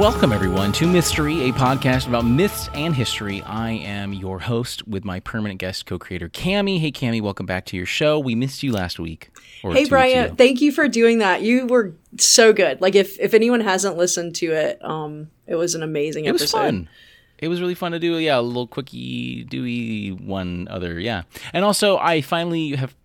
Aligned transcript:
Welcome, 0.00 0.32
everyone, 0.32 0.72
to 0.72 0.86
Mythstorie, 0.86 1.50
a 1.50 1.52
podcast 1.52 2.08
about 2.08 2.24
myths 2.24 2.70
and 2.72 2.96
history. 2.96 3.42
I 3.42 3.72
am 3.72 4.14
your 4.14 4.38
host 4.38 4.88
with 4.88 5.04
my 5.04 5.20
permanent 5.20 5.60
guest 5.60 5.84
co 5.84 5.98
creator, 5.98 6.30
Cammy. 6.30 6.80
Hey, 6.80 6.90
Cammy, 6.90 7.20
welcome 7.20 7.44
back 7.44 7.66
to 7.66 7.76
your 7.76 7.84
show. 7.84 8.18
We 8.18 8.34
missed 8.34 8.62
you 8.62 8.72
last 8.72 8.98
week. 8.98 9.30
Hey, 9.60 9.86
Brian, 9.86 10.36
thank 10.36 10.62
you 10.62 10.72
for 10.72 10.88
doing 10.88 11.18
that. 11.18 11.42
You 11.42 11.66
were 11.66 11.92
so 12.16 12.54
good. 12.54 12.80
Like, 12.80 12.94
if, 12.94 13.20
if 13.20 13.34
anyone 13.34 13.60
hasn't 13.60 13.98
listened 13.98 14.36
to 14.36 14.46
it, 14.52 14.82
um, 14.82 15.30
it 15.46 15.56
was 15.56 15.74
an 15.74 15.82
amazing 15.82 16.24
it 16.24 16.30
episode. 16.30 16.44
was 16.44 16.50
fun. 16.50 16.88
It 17.36 17.48
was 17.48 17.60
really 17.60 17.74
fun 17.74 17.92
to 17.92 17.98
do. 17.98 18.16
Yeah, 18.16 18.38
a 18.38 18.40
little 18.40 18.68
quickie, 18.68 19.44
dewy 19.44 20.12
one 20.12 20.66
other. 20.70 20.98
Yeah. 20.98 21.24
And 21.52 21.62
also, 21.62 21.98
I 21.98 22.22
finally 22.22 22.70
have 22.70 22.96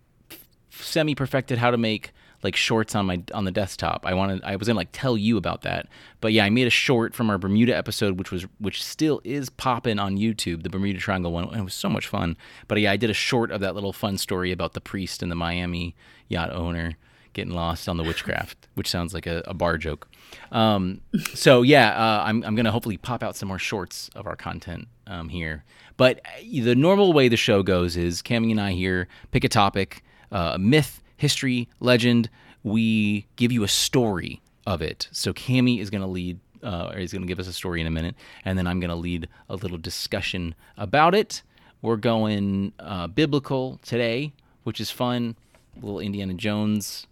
semi 0.70 1.14
perfected 1.14 1.58
how 1.58 1.70
to 1.70 1.76
make 1.76 2.12
like 2.42 2.56
shorts 2.56 2.94
on 2.94 3.06
my 3.06 3.22
on 3.34 3.44
the 3.44 3.50
desktop. 3.50 4.06
I 4.06 4.14
wanted 4.14 4.42
I 4.44 4.56
was 4.56 4.68
gonna 4.68 4.76
like 4.76 4.90
tell 4.92 5.16
you 5.16 5.36
about 5.36 5.62
that, 5.62 5.88
but 6.20 6.32
yeah, 6.32 6.44
I 6.44 6.50
made 6.50 6.66
a 6.66 6.70
short 6.70 7.14
from 7.14 7.30
our 7.30 7.38
Bermuda 7.38 7.76
episode, 7.76 8.18
which 8.18 8.30
was 8.30 8.46
which 8.58 8.82
still 8.82 9.20
is 9.24 9.50
popping 9.50 9.98
on 9.98 10.16
YouTube, 10.16 10.62
the 10.62 10.70
Bermuda 10.70 10.98
Triangle 10.98 11.32
one. 11.32 11.52
It 11.54 11.62
was 11.62 11.74
so 11.74 11.88
much 11.88 12.06
fun. 12.06 12.36
But 12.68 12.80
yeah, 12.80 12.92
I 12.92 12.96
did 12.96 13.10
a 13.10 13.14
short 13.14 13.50
of 13.50 13.60
that 13.60 13.74
little 13.74 13.92
fun 13.92 14.18
story 14.18 14.52
about 14.52 14.74
the 14.74 14.80
priest 14.80 15.22
and 15.22 15.30
the 15.30 15.36
Miami 15.36 15.94
yacht 16.28 16.52
owner 16.52 16.96
getting 17.32 17.52
lost 17.52 17.86
on 17.86 17.98
the 17.98 18.02
witchcraft, 18.02 18.66
which 18.74 18.88
sounds 18.88 19.12
like 19.12 19.26
a, 19.26 19.42
a 19.46 19.52
bar 19.54 19.76
joke. 19.76 20.08
Um, 20.50 21.02
so 21.34 21.62
yeah, 21.62 21.90
uh, 21.90 22.24
I'm 22.24 22.42
I'm 22.44 22.54
gonna 22.54 22.72
hopefully 22.72 22.96
pop 22.96 23.22
out 23.22 23.36
some 23.36 23.48
more 23.48 23.58
shorts 23.58 24.10
of 24.14 24.26
our 24.26 24.36
content 24.36 24.88
um, 25.06 25.28
here. 25.28 25.64
But 25.96 26.20
uh, 26.24 26.62
the 26.62 26.74
normal 26.74 27.12
way 27.12 27.28
the 27.28 27.36
show 27.36 27.62
goes 27.62 27.96
is 27.96 28.22
Cammy 28.22 28.50
and 28.50 28.60
I 28.60 28.72
here 28.72 29.08
pick 29.30 29.44
a 29.44 29.48
topic, 29.48 30.02
uh, 30.32 30.52
a 30.54 30.58
myth 30.58 31.02
history, 31.16 31.68
legend. 31.80 32.28
We 32.62 33.26
give 33.36 33.52
you 33.52 33.62
a 33.64 33.68
story 33.68 34.40
of 34.66 34.82
it. 34.82 35.08
So 35.12 35.32
Cammy 35.32 35.80
is 35.80 35.90
going 35.90 36.00
to 36.00 36.06
lead, 36.06 36.40
uh, 36.62 36.90
or 36.92 36.98
is 36.98 37.12
going 37.12 37.22
to 37.22 37.28
give 37.28 37.38
us 37.38 37.46
a 37.46 37.52
story 37.52 37.80
in 37.80 37.86
a 37.86 37.90
minute, 37.90 38.14
and 38.44 38.58
then 38.58 38.66
I'm 38.66 38.80
going 38.80 38.90
to 38.90 38.96
lead 38.96 39.28
a 39.48 39.56
little 39.56 39.78
discussion 39.78 40.54
about 40.76 41.14
it. 41.14 41.42
We're 41.82 41.96
going 41.96 42.72
uh, 42.80 43.06
biblical 43.06 43.78
today, 43.84 44.32
which 44.64 44.80
is 44.80 44.90
fun. 44.90 45.36
A 45.76 45.84
little 45.84 46.00
Indiana 46.00 46.34
Jones 46.34 47.06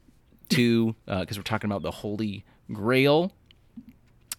too, 0.49 0.97
because 1.07 1.37
uh, 1.37 1.41
we're 1.41 1.45
talking 1.45 1.71
about 1.71 1.83
the 1.83 1.91
Holy 1.91 2.45
Grail, 2.73 3.33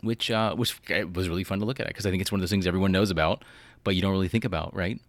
which 0.01 0.31
uh, 0.31 0.55
was 0.57 0.75
was 1.13 1.29
really 1.29 1.43
fun 1.43 1.59
to 1.59 1.65
look 1.65 1.79
at 1.79 1.87
because 1.87 2.05
I 2.05 2.09
think 2.09 2.21
it's 2.21 2.31
one 2.31 2.39
of 2.39 2.41
those 2.41 2.49
things 2.49 2.67
everyone 2.67 2.91
knows 2.91 3.11
about, 3.11 3.43
but 3.83 3.95
you 3.95 4.01
don't 4.01 4.11
really 4.11 4.27
think 4.27 4.45
about, 4.45 4.75
right? 4.75 4.99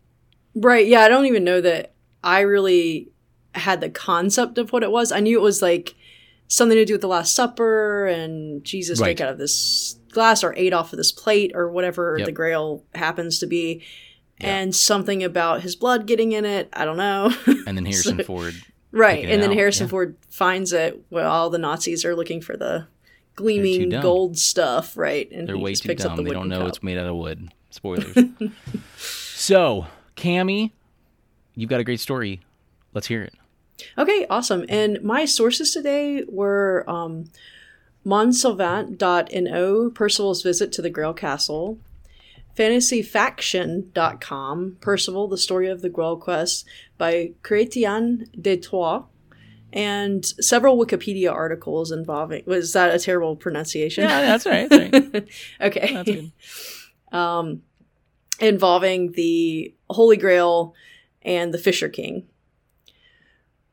Right. 0.55 0.87
Yeah, 0.87 1.01
I 1.01 1.09
don't 1.09 1.27
even 1.27 1.45
know 1.45 1.61
that 1.61 1.93
I 2.23 2.41
really 2.41 3.11
had 3.59 3.81
the 3.81 3.91
concept 3.91 4.59
of 4.59 4.73
what 4.73 4.83
it 4.83 4.91
was. 4.91 5.13
I 5.13 5.21
knew 5.21 5.39
it 5.39 5.43
was 5.43 5.63
like 5.63 5.95
something 6.49 6.77
to 6.77 6.85
do 6.85 6.95
with 6.95 7.01
the 7.01 7.09
Last 7.09 7.35
Supper 7.35 8.07
and 8.07 8.65
Jesus 8.65 9.01
right. 9.01 9.17
drank 9.17 9.21
out 9.21 9.33
of 9.33 9.39
this 9.39 9.99
glass 10.11 10.45
or 10.45 10.55
ate 10.57 10.73
off 10.73 10.93
of 10.93 10.97
this 10.97 11.13
plate 11.13 11.53
or 11.55 11.71
whatever 11.71 12.17
yep. 12.19 12.27
the 12.27 12.33
Grail 12.33 12.85
happens 12.95 13.39
to 13.41 13.47
be. 13.47 13.83
Yep. 14.41 14.51
And 14.51 14.77
something 14.77 15.25
about 15.25 15.63
his 15.63 15.77
blood 15.77 16.07
getting 16.07 16.33
in 16.33 16.45
it. 16.45 16.69
I 16.73 16.85
don't 16.85 16.99
know. 16.99 17.33
And 17.67 17.77
then 17.77 17.87
Harrison 17.87 18.19
so, 18.19 18.25
Ford. 18.25 18.55
Right. 18.93 19.25
And 19.25 19.43
then 19.43 19.51
out. 19.51 19.57
Harrison 19.57 19.87
yeah. 19.87 19.91
Ford 19.91 20.17
finds 20.29 20.73
it 20.73 21.03
while 21.09 21.31
all 21.31 21.51
the 21.51 21.59
Nazis 21.59 22.05
are 22.05 22.15
looking 22.15 22.41
for 22.41 22.57
the 22.57 22.87
gleaming 23.35 23.91
gold 24.01 24.39
stuff. 24.39 24.97
Right. 24.97 25.31
And 25.31 25.49
They're 25.49 25.59
way 25.59 25.75
too 25.75 25.95
dumb. 25.95 26.17
The 26.17 26.23
they 26.23 26.31
don't 26.31 26.49
know 26.49 26.61
cup. 26.61 26.69
it's 26.69 26.83
made 26.83 26.99
out 26.99 27.07
of 27.07 27.17
wood. 27.17 27.51
Spoilers. 27.71 28.17
so, 28.97 29.87
Cammy, 30.17 30.73
you've 31.55 31.71
got 31.71 31.81
a 31.81 31.85
great 31.85 32.01
story. 32.01 32.41
Let's 32.95 33.07
hear 33.07 33.23
it. 33.23 33.35
Okay, 33.99 34.27
awesome. 34.29 34.65
And 34.69 35.03
my 35.03 35.25
sources 35.25 35.73
today 35.73 36.23
were 36.29 36.85
um, 36.89 37.31
Monsalvant.no, 38.05 39.91
Percival's 39.91 40.43
Visit 40.43 40.73
to 40.73 40.83
the 40.83 40.91
Grail 40.91 41.13
Castle, 41.13 41.79
FantasyFaction.com, 42.57 44.79
Percival, 44.81 45.29
The 45.29 45.37
Story 45.37 45.69
of 45.69 45.83
the 45.83 45.91
Grail 45.91 46.17
Quest 46.17 46.65
by 46.97 47.33
Chrétien 47.43 48.27
de 48.41 48.57
Troyes, 48.57 49.05
and 49.73 50.25
several 50.25 50.79
Wikipedia 50.79 51.33
articles 51.33 51.91
involving. 51.93 52.43
Was 52.47 52.73
that 52.73 52.95
a 52.95 52.99
terrible 52.99 53.37
pronunciation? 53.37 54.05
Yeah, 54.05 54.23
that's 54.23 54.47
right. 54.47 54.71
That's 54.71 55.13
right. 55.13 55.29
okay. 55.61 55.93
That's 55.93 56.11
good. 56.11 56.33
Um, 57.13 57.61
involving 58.41 59.13
the 59.13 59.75
Holy 59.91 60.17
Grail 60.17 60.75
and 61.23 61.53
the 61.53 61.59
Fisher 61.59 61.89
King. 61.89 62.27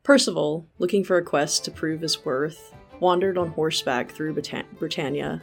Percival, 0.04 0.68
looking 0.78 1.02
for 1.02 1.16
a 1.16 1.24
quest 1.24 1.64
to 1.64 1.70
prove 1.70 2.02
his 2.02 2.26
worth, 2.26 2.74
wandered 3.00 3.38
on 3.38 3.48
horseback 3.48 4.12
through 4.12 4.34
Britannia. 4.34 5.42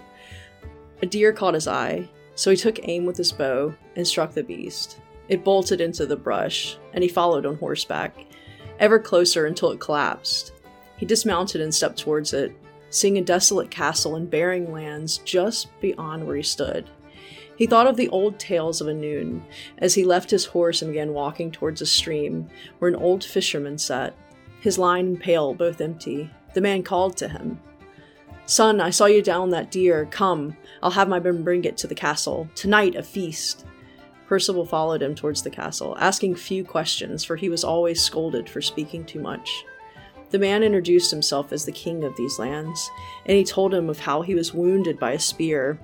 A 1.01 1.05
deer 1.07 1.33
caught 1.33 1.55
his 1.55 1.67
eye, 1.67 2.07
so 2.35 2.51
he 2.51 2.57
took 2.57 2.87
aim 2.87 3.07
with 3.07 3.17
his 3.17 3.31
bow 3.31 3.73
and 3.95 4.07
struck 4.07 4.33
the 4.33 4.43
beast. 4.43 5.01
It 5.29 5.43
bolted 5.43 5.81
into 5.81 6.05
the 6.05 6.15
brush, 6.15 6.77
and 6.93 7.03
he 7.03 7.09
followed 7.09 7.47
on 7.47 7.55
horseback, 7.55 8.15
ever 8.77 8.99
closer 8.99 9.47
until 9.47 9.71
it 9.71 9.79
collapsed. 9.79 10.53
He 10.95 11.07
dismounted 11.07 11.61
and 11.61 11.73
stepped 11.73 11.97
towards 11.97 12.31
it, 12.33 12.55
seeing 12.91 13.17
a 13.17 13.23
desolate 13.23 13.71
castle 13.71 14.15
and 14.15 14.29
barren 14.29 14.71
lands 14.71 15.17
just 15.19 15.69
beyond 15.81 16.27
where 16.27 16.35
he 16.35 16.43
stood. 16.43 16.87
He 17.55 17.65
thought 17.65 17.87
of 17.87 17.97
the 17.97 18.09
old 18.09 18.37
tales 18.37 18.79
of 18.79 18.87
Annwn 18.87 19.41
as 19.79 19.95
he 19.95 20.03
left 20.03 20.29
his 20.29 20.45
horse 20.45 20.83
and 20.83 20.91
began 20.91 21.13
walking 21.13 21.51
towards 21.51 21.81
a 21.81 21.85
stream 21.87 22.47
where 22.77 22.89
an 22.89 22.95
old 22.95 23.23
fisherman 23.23 23.79
sat 23.79 24.13
his 24.61 24.77
line 24.77 25.07
and 25.07 25.19
pail 25.19 25.53
both 25.53 25.81
empty. 25.81 26.29
The 26.53 26.61
man 26.61 26.83
called 26.83 27.17
to 27.17 27.27
him. 27.27 27.59
Son, 28.45 28.79
I 28.79 28.89
saw 28.89 29.05
you 29.05 29.21
down 29.21 29.49
that 29.49 29.71
deer. 29.71 30.07
Come, 30.11 30.55
I'll 30.81 30.91
have 30.91 31.09
my 31.09 31.19
men 31.19 31.43
bring 31.43 31.65
it 31.65 31.77
to 31.77 31.87
the 31.87 31.95
castle. 31.95 32.47
Tonight, 32.55 32.95
a 32.95 33.03
feast. 33.03 33.65
Percival 34.27 34.65
followed 34.65 35.01
him 35.01 35.15
towards 35.15 35.41
the 35.41 35.49
castle, 35.49 35.97
asking 35.99 36.35
few 36.35 36.63
questions, 36.63 37.23
for 37.23 37.35
he 37.35 37.49
was 37.49 37.63
always 37.63 38.01
scolded 38.01 38.47
for 38.47 38.61
speaking 38.61 39.03
too 39.03 39.19
much. 39.19 39.65
The 40.29 40.39
man 40.39 40.63
introduced 40.63 41.11
himself 41.11 41.51
as 41.51 41.65
the 41.65 41.71
king 41.73 42.03
of 42.03 42.15
these 42.15 42.39
lands, 42.39 42.89
and 43.25 43.35
he 43.35 43.43
told 43.43 43.73
him 43.73 43.89
of 43.89 43.99
how 43.99 44.21
he 44.21 44.35
was 44.35 44.53
wounded 44.53 44.97
by 44.97 45.11
a 45.11 45.19
spear, 45.19 45.79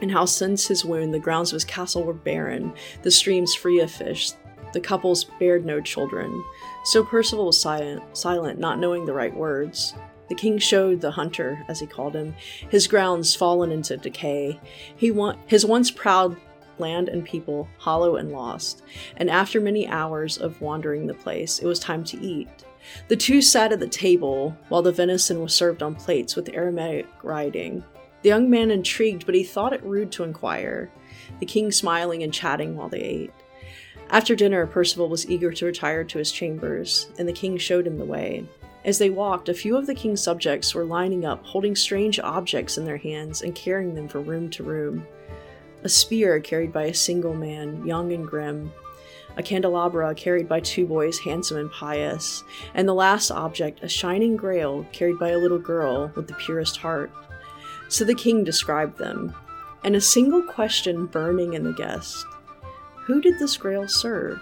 and 0.00 0.10
how 0.10 0.24
since 0.24 0.66
his 0.66 0.84
wound 0.84 1.14
the 1.14 1.20
grounds 1.20 1.50
of 1.50 1.54
his 1.54 1.64
castle 1.64 2.02
were 2.02 2.12
barren, 2.12 2.72
the 3.02 3.10
streams 3.10 3.54
free 3.54 3.78
of 3.80 3.90
fish, 3.90 4.32
the 4.72 4.80
couples 4.80 5.24
bared 5.38 5.64
no 5.64 5.80
children. 5.80 6.42
So 6.84 7.04
Percival 7.04 7.46
was 7.46 7.60
silent, 7.60 8.02
silent, 8.16 8.58
not 8.58 8.78
knowing 8.78 9.04
the 9.04 9.12
right 9.12 9.34
words. 9.34 9.94
The 10.28 10.34
king 10.34 10.58
showed 10.58 11.00
the 11.00 11.10
hunter, 11.10 11.62
as 11.68 11.80
he 11.80 11.86
called 11.86 12.14
him, 12.14 12.34
his 12.70 12.86
grounds 12.86 13.34
fallen 13.34 13.70
into 13.70 13.96
decay. 13.96 14.58
He 14.96 15.12
his 15.46 15.66
once 15.66 15.90
proud 15.90 16.36
land 16.78 17.08
and 17.08 17.24
people 17.24 17.68
hollow 17.78 18.16
and 18.16 18.32
lost. 18.32 18.82
And 19.16 19.30
after 19.30 19.60
many 19.60 19.86
hours 19.86 20.38
of 20.38 20.60
wandering 20.60 21.06
the 21.06 21.14
place, 21.14 21.58
it 21.58 21.66
was 21.66 21.78
time 21.78 22.04
to 22.04 22.20
eat. 22.20 22.48
The 23.08 23.16
two 23.16 23.42
sat 23.42 23.72
at 23.72 23.80
the 23.80 23.88
table 23.88 24.56
while 24.68 24.82
the 24.82 24.92
venison 24.92 25.40
was 25.40 25.54
served 25.54 25.82
on 25.82 25.94
plates 25.94 26.34
with 26.34 26.48
aromatic 26.54 27.06
writing. 27.22 27.84
The 28.22 28.28
young 28.28 28.48
man 28.48 28.70
intrigued, 28.70 29.26
but 29.26 29.34
he 29.34 29.44
thought 29.44 29.72
it 29.72 29.82
rude 29.82 30.12
to 30.12 30.24
inquire. 30.24 30.90
The 31.40 31.46
king 31.46 31.70
smiling 31.72 32.22
and 32.22 32.32
chatting 32.32 32.76
while 32.76 32.88
they 32.88 33.00
ate. 33.00 33.32
After 34.12 34.36
dinner, 34.36 34.66
Percival 34.66 35.08
was 35.08 35.30
eager 35.30 35.50
to 35.52 35.64
retire 35.64 36.04
to 36.04 36.18
his 36.18 36.30
chambers, 36.30 37.08
and 37.18 37.26
the 37.26 37.32
king 37.32 37.56
showed 37.56 37.86
him 37.86 37.96
the 37.96 38.04
way. 38.04 38.44
As 38.84 38.98
they 38.98 39.08
walked, 39.08 39.48
a 39.48 39.54
few 39.54 39.74
of 39.74 39.86
the 39.86 39.94
king's 39.94 40.20
subjects 40.20 40.74
were 40.74 40.84
lining 40.84 41.24
up, 41.24 41.42
holding 41.46 41.74
strange 41.74 42.20
objects 42.20 42.76
in 42.76 42.84
their 42.84 42.98
hands 42.98 43.40
and 43.40 43.54
carrying 43.54 43.94
them 43.94 44.08
from 44.08 44.26
room 44.26 44.50
to 44.50 44.64
room. 44.64 45.06
A 45.82 45.88
spear 45.88 46.40
carried 46.40 46.74
by 46.74 46.84
a 46.84 46.94
single 46.94 47.32
man, 47.32 47.86
young 47.86 48.12
and 48.12 48.26
grim, 48.26 48.70
a 49.38 49.42
candelabra 49.42 50.14
carried 50.14 50.46
by 50.46 50.60
two 50.60 50.86
boys, 50.86 51.18
handsome 51.18 51.56
and 51.56 51.72
pious, 51.72 52.44
and 52.74 52.86
the 52.86 52.92
last 52.92 53.30
object, 53.30 53.82
a 53.82 53.88
shining 53.88 54.36
grail 54.36 54.86
carried 54.92 55.18
by 55.18 55.30
a 55.30 55.38
little 55.38 55.58
girl 55.58 56.12
with 56.14 56.28
the 56.28 56.34
purest 56.34 56.76
heart. 56.76 57.10
So 57.88 58.04
the 58.04 58.14
king 58.14 58.44
described 58.44 58.98
them, 58.98 59.34
and 59.84 59.96
a 59.96 60.02
single 60.02 60.42
question 60.42 61.06
burning 61.06 61.54
in 61.54 61.64
the 61.64 61.72
guest 61.72 62.26
who 63.04 63.20
did 63.20 63.38
this 63.38 63.56
grail 63.56 63.88
serve? 63.88 64.40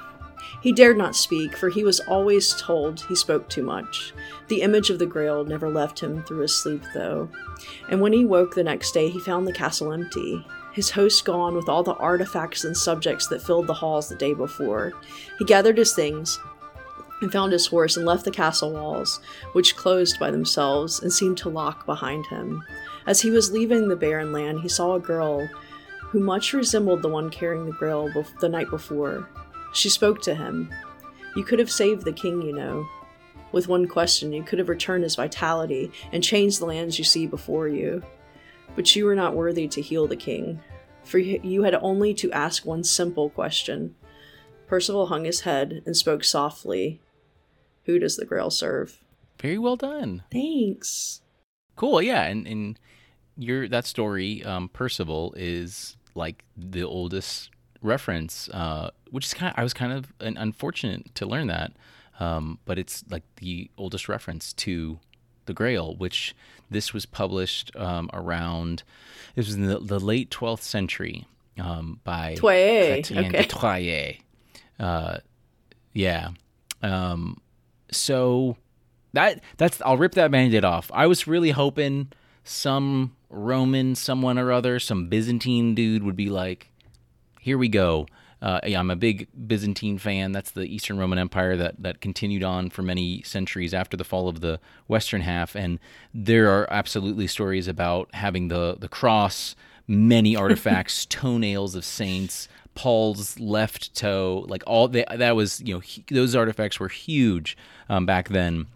He 0.62 0.72
dared 0.72 0.98
not 0.98 1.16
speak, 1.16 1.56
for 1.56 1.68
he 1.68 1.84
was 1.84 2.00
always 2.00 2.54
told 2.54 3.00
he 3.00 3.14
spoke 3.14 3.48
too 3.48 3.62
much. 3.62 4.12
The 4.48 4.62
image 4.62 4.90
of 4.90 4.98
the 4.98 5.06
grail 5.06 5.44
never 5.44 5.70
left 5.70 6.00
him 6.00 6.22
through 6.24 6.40
his 6.40 6.54
sleep, 6.54 6.82
though. 6.94 7.28
And 7.88 8.00
when 8.00 8.12
he 8.12 8.24
woke 8.24 8.54
the 8.54 8.64
next 8.64 8.92
day, 8.92 9.08
he 9.08 9.20
found 9.20 9.46
the 9.46 9.52
castle 9.52 9.92
empty, 9.92 10.44
his 10.72 10.90
host 10.90 11.24
gone 11.24 11.54
with 11.54 11.68
all 11.68 11.82
the 11.82 11.94
artifacts 11.94 12.64
and 12.64 12.76
subjects 12.76 13.26
that 13.28 13.42
filled 13.42 13.66
the 13.66 13.74
halls 13.74 14.08
the 14.08 14.14
day 14.14 14.34
before. 14.34 14.92
He 15.38 15.44
gathered 15.44 15.78
his 15.78 15.94
things 15.94 16.38
and 17.20 17.32
found 17.32 17.52
his 17.52 17.66
horse 17.66 17.96
and 17.96 18.06
left 18.06 18.24
the 18.24 18.30
castle 18.30 18.72
walls, 18.72 19.20
which 19.52 19.76
closed 19.76 20.18
by 20.18 20.30
themselves 20.30 21.00
and 21.00 21.12
seemed 21.12 21.36
to 21.38 21.48
lock 21.48 21.86
behind 21.86 22.26
him. 22.26 22.62
As 23.06 23.20
he 23.20 23.30
was 23.30 23.52
leaving 23.52 23.88
the 23.88 23.96
barren 23.96 24.32
land, 24.32 24.60
he 24.60 24.68
saw 24.68 24.94
a 24.94 25.00
girl 25.00 25.48
who 26.10 26.20
much 26.20 26.52
resembled 26.52 27.02
the 27.02 27.08
one 27.08 27.30
carrying 27.30 27.66
the 27.66 27.72
grail 27.72 28.08
bef- 28.08 28.38
the 28.40 28.48
night 28.48 28.68
before. 28.68 29.28
She 29.72 29.88
spoke 29.88 30.20
to 30.22 30.34
him. 30.34 30.70
You 31.36 31.44
could 31.44 31.60
have 31.60 31.70
saved 31.70 32.04
the 32.04 32.12
king, 32.12 32.42
you 32.42 32.52
know. 32.52 32.88
With 33.52 33.68
one 33.68 33.86
question, 33.86 34.32
you 34.32 34.42
could 34.42 34.58
have 34.58 34.68
returned 34.68 35.04
his 35.04 35.16
vitality 35.16 35.92
and 36.12 36.22
changed 36.22 36.60
the 36.60 36.66
lands 36.66 36.98
you 36.98 37.04
see 37.04 37.26
before 37.26 37.68
you. 37.68 38.02
But 38.74 38.94
you 38.94 39.04
were 39.04 39.14
not 39.14 39.34
worthy 39.34 39.68
to 39.68 39.80
heal 39.80 40.06
the 40.06 40.16
king, 40.16 40.60
for 41.04 41.18
you 41.18 41.62
had 41.62 41.74
only 41.74 42.14
to 42.14 42.32
ask 42.32 42.64
one 42.64 42.84
simple 42.84 43.30
question. 43.30 43.94
Percival 44.66 45.06
hung 45.06 45.24
his 45.24 45.40
head 45.40 45.82
and 45.86 45.96
spoke 45.96 46.22
softly. 46.22 47.00
Who 47.84 47.98
does 47.98 48.16
the 48.16 48.24
Grail 48.24 48.50
serve? 48.50 49.00
Very 49.40 49.58
well 49.58 49.76
done. 49.76 50.22
Thanks. 50.30 51.22
Cool. 51.74 52.02
Yeah, 52.02 52.22
and 52.24 52.46
and 52.46 52.78
your 53.36 53.66
that 53.68 53.86
story, 53.86 54.44
um, 54.44 54.68
Percival, 54.68 55.34
is 55.36 55.96
like 56.14 56.44
the 56.56 56.82
oldest 56.82 57.50
reference, 57.82 58.48
uh, 58.50 58.90
which 59.10 59.26
is 59.26 59.34
kind. 59.34 59.52
Of, 59.52 59.58
I 59.58 59.62
was 59.62 59.74
kind 59.74 59.92
of 59.92 60.12
unfortunate 60.20 61.14
to 61.14 61.26
learn 61.26 61.46
that, 61.48 61.72
um, 62.18 62.58
but 62.64 62.78
it's 62.78 63.04
like 63.10 63.22
the 63.36 63.70
oldest 63.76 64.08
reference 64.08 64.52
to 64.54 64.98
the 65.46 65.54
Grail, 65.54 65.94
which 65.96 66.34
this 66.70 66.92
was 66.92 67.06
published 67.06 67.74
um, 67.76 68.10
around. 68.12 68.82
This 69.34 69.46
was 69.46 69.54
in 69.56 69.66
the, 69.66 69.78
the 69.78 69.98
late 69.98 70.30
twelfth 70.30 70.62
century 70.62 71.26
um, 71.58 72.00
by 72.04 72.36
Troyer. 72.38 72.98
Chrétien 72.98 73.26
Okay. 73.28 73.42
de 73.42 73.48
Troyes. 73.48 74.16
Uh, 74.78 75.18
yeah. 75.92 76.30
Um, 76.82 77.40
so 77.90 78.56
that 79.12 79.40
that's 79.56 79.82
I'll 79.82 79.98
rip 79.98 80.12
that 80.12 80.30
band-aid 80.30 80.64
off. 80.64 80.90
I 80.94 81.06
was 81.06 81.26
really 81.26 81.50
hoping 81.50 82.12
some 82.44 83.16
Roman, 83.30 83.94
someone 83.94 84.38
or 84.38 84.52
other, 84.52 84.78
some 84.78 85.08
Byzantine 85.08 85.74
dude 85.74 86.02
would 86.02 86.16
be 86.16 86.28
like, 86.28 86.70
"Here 87.40 87.56
we 87.56 87.68
go." 87.68 88.06
Uh, 88.42 88.58
yeah, 88.66 88.80
I'm 88.80 88.90
a 88.90 88.96
big 88.96 89.28
Byzantine 89.46 89.98
fan. 89.98 90.32
That's 90.32 90.50
the 90.50 90.62
Eastern 90.62 90.98
Roman 90.98 91.18
Empire 91.18 91.56
that 91.56 91.82
that 91.82 92.00
continued 92.00 92.42
on 92.42 92.70
for 92.70 92.82
many 92.82 93.22
centuries 93.22 93.74
after 93.74 93.96
the 93.96 94.04
fall 94.04 94.28
of 94.28 94.40
the 94.40 94.60
Western 94.88 95.20
half, 95.20 95.54
and 95.54 95.78
there 96.12 96.50
are 96.50 96.66
absolutely 96.70 97.26
stories 97.26 97.68
about 97.68 98.08
having 98.14 98.48
the 98.48 98.76
the 98.78 98.88
cross, 98.88 99.54
many 99.86 100.34
artifacts, 100.34 101.06
toenails 101.08 101.74
of 101.74 101.84
saints, 101.84 102.48
Paul's 102.74 103.38
left 103.38 103.94
toe, 103.94 104.46
like 104.48 104.62
all 104.66 104.88
that. 104.88 105.18
That 105.18 105.36
was 105.36 105.60
you 105.60 105.74
know 105.74 105.80
hu- 105.80 106.02
those 106.14 106.34
artifacts 106.34 106.80
were 106.80 106.88
huge 106.88 107.56
um, 107.88 108.06
back 108.06 108.28
then. 108.30 108.66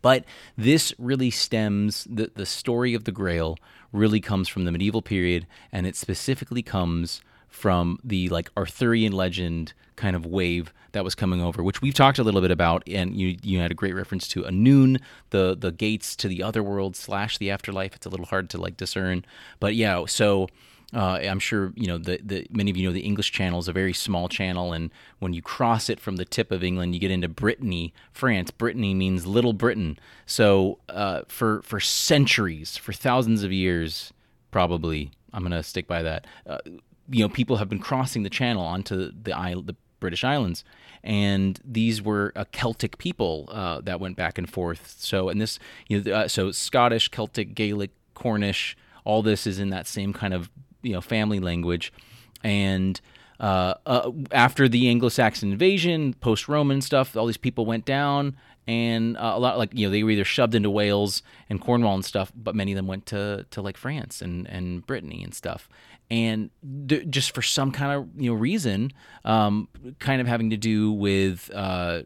But 0.00 0.24
this 0.56 0.94
really 0.98 1.30
stems 1.30 2.06
the 2.10 2.30
the 2.34 2.46
story 2.46 2.94
of 2.94 3.04
the 3.04 3.12
Grail 3.12 3.58
really 3.92 4.20
comes 4.20 4.48
from 4.48 4.64
the 4.64 4.72
medieval 4.72 5.02
period, 5.02 5.46
and 5.70 5.86
it 5.86 5.96
specifically 5.96 6.62
comes 6.62 7.20
from 7.48 7.98
the 8.02 8.28
like 8.30 8.50
Arthurian 8.56 9.12
legend 9.12 9.74
kind 9.96 10.16
of 10.16 10.24
wave 10.24 10.72
that 10.92 11.04
was 11.04 11.14
coming 11.14 11.40
over, 11.40 11.62
which 11.62 11.82
we've 11.82 11.94
talked 11.94 12.18
a 12.18 12.22
little 12.22 12.40
bit 12.40 12.50
about, 12.50 12.82
and 12.88 13.14
you 13.14 13.36
you 13.42 13.58
had 13.58 13.70
a 13.70 13.74
great 13.74 13.94
reference 13.94 14.26
to 14.28 14.44
Annwn, 14.44 15.00
the 15.30 15.56
the 15.58 15.70
gates 15.72 16.16
to 16.16 16.28
the 16.28 16.42
other 16.42 16.62
world 16.62 16.96
slash 16.96 17.38
the 17.38 17.50
afterlife. 17.50 17.94
It's 17.94 18.06
a 18.06 18.10
little 18.10 18.26
hard 18.26 18.48
to 18.50 18.58
like 18.58 18.76
discern, 18.76 19.24
but 19.60 19.74
yeah. 19.74 20.04
So 20.06 20.48
uh, 20.94 21.18
I'm 21.22 21.38
sure 21.38 21.72
you 21.74 21.86
know 21.86 21.98
the, 21.98 22.20
the 22.22 22.46
many 22.50 22.70
of 22.70 22.76
you 22.76 22.86
know 22.86 22.92
the 22.92 23.00
English 23.00 23.32
Channel 23.32 23.58
is 23.58 23.68
a 23.68 23.72
very 23.72 23.94
small 23.94 24.28
channel, 24.28 24.72
and 24.72 24.90
when 25.20 25.32
you 25.32 25.40
cross 25.40 25.88
it 25.88 25.98
from 25.98 26.16
the 26.16 26.24
tip 26.24 26.50
of 26.50 26.62
England, 26.62 26.94
you 26.94 27.00
get 27.00 27.10
into 27.10 27.28
Brittany, 27.28 27.94
France. 28.12 28.50
Brittany 28.50 28.92
means 28.92 29.26
Little 29.26 29.54
Britain. 29.54 29.98
So 30.26 30.78
uh, 30.88 31.22
for 31.28 31.62
for 31.62 31.80
centuries, 31.80 32.76
for 32.76 32.92
thousands 32.92 33.42
of 33.42 33.52
years, 33.52 34.12
probably 34.50 35.12
I'm 35.32 35.42
gonna 35.42 35.62
stick 35.62 35.86
by 35.86 36.02
that. 36.02 36.26
Uh, 36.46 36.58
you 37.08 37.24
know, 37.24 37.28
people 37.28 37.56
have 37.56 37.68
been 37.68 37.78
crossing 37.78 38.22
the 38.22 38.30
Channel 38.30 38.62
onto 38.62 39.12
the 39.22 39.32
isle, 39.32 39.62
the 39.62 39.76
British 39.98 40.24
Islands, 40.24 40.62
and 41.02 41.58
these 41.64 42.02
were 42.02 42.32
a 42.36 42.44
Celtic 42.44 42.98
people 42.98 43.48
uh, 43.50 43.80
that 43.80 43.98
went 43.98 44.16
back 44.16 44.36
and 44.36 44.48
forth. 44.48 44.96
So, 44.98 45.30
and 45.30 45.40
this, 45.40 45.58
you 45.88 46.02
know, 46.02 46.12
uh, 46.12 46.28
so 46.28 46.50
Scottish, 46.50 47.08
Celtic, 47.08 47.54
Gaelic, 47.54 47.92
Cornish, 48.14 48.76
all 49.04 49.22
this 49.22 49.46
is 49.46 49.58
in 49.58 49.70
that 49.70 49.86
same 49.86 50.12
kind 50.12 50.34
of 50.34 50.50
you 50.82 50.92
know 50.92 51.00
family 51.00 51.40
language, 51.40 51.92
and. 52.42 53.00
Uh, 53.40 53.74
uh, 53.86 54.12
after 54.30 54.68
the 54.68 54.88
Anglo-Saxon 54.88 55.50
invasion, 55.50 56.14
post-Roman 56.14 56.80
stuff, 56.80 57.16
all 57.16 57.26
these 57.26 57.36
people 57.36 57.66
went 57.66 57.84
down, 57.84 58.36
and 58.66 59.16
uh, 59.16 59.32
a 59.34 59.38
lot 59.38 59.58
like 59.58 59.70
you 59.74 59.86
know 59.86 59.90
they 59.90 60.02
were 60.02 60.10
either 60.10 60.24
shoved 60.24 60.54
into 60.54 60.70
Wales 60.70 61.22
and 61.50 61.60
Cornwall 61.60 61.94
and 61.94 62.04
stuff, 62.04 62.32
but 62.36 62.54
many 62.54 62.72
of 62.72 62.76
them 62.76 62.86
went 62.86 63.06
to 63.06 63.44
to 63.50 63.60
like 63.60 63.76
France 63.76 64.22
and 64.22 64.46
and 64.48 64.86
Brittany 64.86 65.22
and 65.24 65.34
stuff, 65.34 65.68
and 66.10 66.50
th- 66.88 67.08
just 67.10 67.34
for 67.34 67.42
some 67.42 67.72
kind 67.72 67.92
of 67.92 68.22
you 68.22 68.30
know 68.30 68.36
reason, 68.36 68.92
um, 69.24 69.68
kind 69.98 70.20
of 70.20 70.26
having 70.26 70.50
to 70.50 70.56
do 70.56 70.92
with. 70.92 71.50
Uh, 71.52 72.02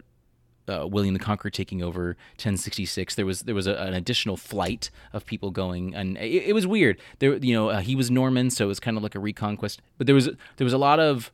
uh, 0.68 0.86
William 0.86 1.14
the 1.14 1.20
Conqueror 1.20 1.50
taking 1.50 1.82
over 1.82 2.16
1066, 2.32 3.14
there 3.14 3.26
was 3.26 3.42
there 3.42 3.54
was 3.54 3.66
a, 3.66 3.74
an 3.76 3.94
additional 3.94 4.36
flight 4.36 4.90
of 5.12 5.24
people 5.26 5.50
going, 5.50 5.94
and 5.94 6.16
it, 6.18 6.48
it 6.48 6.52
was 6.54 6.66
weird. 6.66 6.98
There, 7.18 7.36
you 7.36 7.54
know, 7.54 7.68
uh, 7.70 7.80
he 7.80 7.94
was 7.94 8.10
Norman, 8.10 8.50
so 8.50 8.64
it 8.64 8.68
was 8.68 8.80
kind 8.80 8.96
of 8.96 9.02
like 9.02 9.14
a 9.14 9.20
reconquest. 9.20 9.80
But 9.98 10.06
there 10.06 10.14
was 10.14 10.26
there 10.56 10.64
was 10.64 10.72
a 10.72 10.78
lot 10.78 11.00
of 11.00 11.30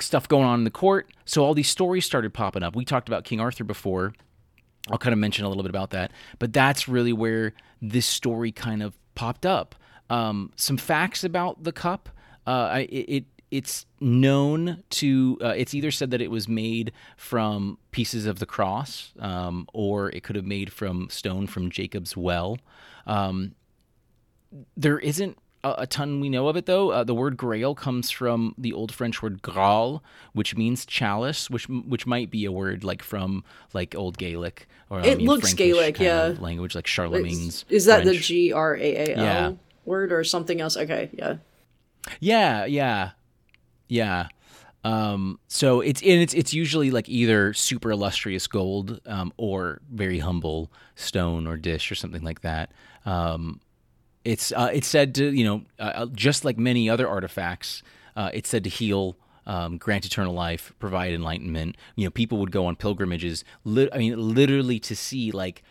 stuff 0.00 0.28
going 0.28 0.44
on 0.44 0.60
in 0.60 0.64
the 0.64 0.70
court, 0.70 1.10
so 1.24 1.44
all 1.44 1.54
these 1.54 1.68
stories 1.68 2.04
started 2.04 2.34
popping 2.34 2.62
up. 2.62 2.76
We 2.76 2.84
talked 2.84 3.08
about 3.08 3.24
King 3.24 3.40
Arthur 3.40 3.64
before. 3.64 4.14
I'll 4.90 4.98
kind 4.98 5.12
of 5.12 5.18
mention 5.18 5.44
a 5.44 5.48
little 5.48 5.64
bit 5.64 5.70
about 5.70 5.90
that, 5.90 6.12
but 6.38 6.52
that's 6.52 6.88
really 6.88 7.12
where 7.12 7.54
this 7.82 8.06
story 8.06 8.52
kind 8.52 8.82
of 8.82 8.96
popped 9.14 9.44
up. 9.44 9.74
Um, 10.08 10.52
some 10.54 10.76
facts 10.76 11.24
about 11.24 11.64
the 11.64 11.72
cup. 11.72 12.08
Uh, 12.46 12.84
it 12.88 13.24
it's 13.50 13.86
known 14.00 14.82
to. 14.90 15.38
Uh, 15.40 15.48
it's 15.56 15.74
either 15.74 15.90
said 15.90 16.10
that 16.10 16.20
it 16.20 16.30
was 16.30 16.48
made 16.48 16.92
from 17.16 17.78
pieces 17.90 18.26
of 18.26 18.38
the 18.38 18.46
cross, 18.46 19.12
um, 19.18 19.68
or 19.72 20.10
it 20.10 20.22
could 20.22 20.36
have 20.36 20.44
made 20.46 20.72
from 20.72 21.08
stone 21.10 21.46
from 21.46 21.70
Jacob's 21.70 22.16
well. 22.16 22.58
Um, 23.06 23.54
there 24.76 24.98
isn't 24.98 25.38
a, 25.62 25.74
a 25.78 25.86
ton 25.86 26.20
we 26.20 26.28
know 26.28 26.48
of 26.48 26.56
it 26.56 26.66
though. 26.66 26.90
Uh, 26.90 27.04
the 27.04 27.14
word 27.14 27.36
Grail 27.36 27.74
comes 27.74 28.10
from 28.10 28.54
the 28.58 28.72
Old 28.72 28.92
French 28.92 29.22
word 29.22 29.42
Graal, 29.42 30.02
which 30.32 30.56
means 30.56 30.84
chalice, 30.86 31.48
which 31.50 31.68
which 31.68 32.06
might 32.06 32.30
be 32.30 32.44
a 32.44 32.52
word 32.52 32.84
like 32.84 33.02
from 33.02 33.44
like 33.72 33.94
Old 33.94 34.18
Gaelic 34.18 34.66
or 34.90 35.00
It 35.00 35.06
I 35.06 35.14
mean, 35.16 35.26
looks 35.26 35.52
Frankish 35.52 35.58
Gaelic, 35.58 35.98
yeah. 36.00 36.34
language 36.38 36.74
like 36.74 36.86
Charlemagne's. 36.86 37.64
Is 37.68 37.84
that 37.86 38.04
the 38.04 38.10
French. 38.12 38.26
G 38.26 38.52
R 38.52 38.76
A 38.76 38.80
A 39.10 39.16
L 39.16 39.24
Yeah. 39.24 39.52
word 39.84 40.12
or 40.12 40.24
something 40.24 40.60
else? 40.60 40.76
Okay, 40.76 41.10
yeah. 41.12 41.36
Yeah, 42.20 42.66
yeah, 42.66 43.10
yeah. 43.88 44.28
Um, 44.84 45.40
so 45.48 45.80
it's 45.80 46.00
and 46.00 46.22
it's 46.22 46.32
it's 46.32 46.54
usually 46.54 46.92
like 46.92 47.08
either 47.08 47.52
super 47.52 47.90
illustrious 47.90 48.46
gold 48.46 49.00
um, 49.06 49.32
or 49.36 49.80
very 49.90 50.20
humble 50.20 50.70
stone 50.94 51.48
or 51.48 51.56
dish 51.56 51.90
or 51.90 51.96
something 51.96 52.22
like 52.22 52.42
that. 52.42 52.70
Um, 53.04 53.60
it's 54.24 54.52
uh, 54.52 54.70
it's 54.72 54.86
said 54.86 55.14
to 55.16 55.32
you 55.32 55.44
know 55.44 55.62
uh, 55.80 56.06
just 56.06 56.44
like 56.44 56.56
many 56.56 56.88
other 56.88 57.08
artifacts, 57.08 57.82
uh, 58.14 58.30
it's 58.32 58.48
said 58.48 58.64
to 58.64 58.70
heal. 58.70 59.16
Um, 59.48 59.78
grant 59.78 60.04
eternal 60.04 60.34
life, 60.34 60.72
provide 60.80 61.12
enlightenment. 61.12 61.76
You 61.94 62.04
know, 62.04 62.10
people 62.10 62.38
would 62.38 62.50
go 62.50 62.66
on 62.66 62.74
pilgrimages. 62.74 63.44
Li- 63.62 63.88
I 63.92 63.98
mean, 63.98 64.34
literally 64.34 64.80
to 64.80 64.96
see 64.96 65.30
like 65.30 65.62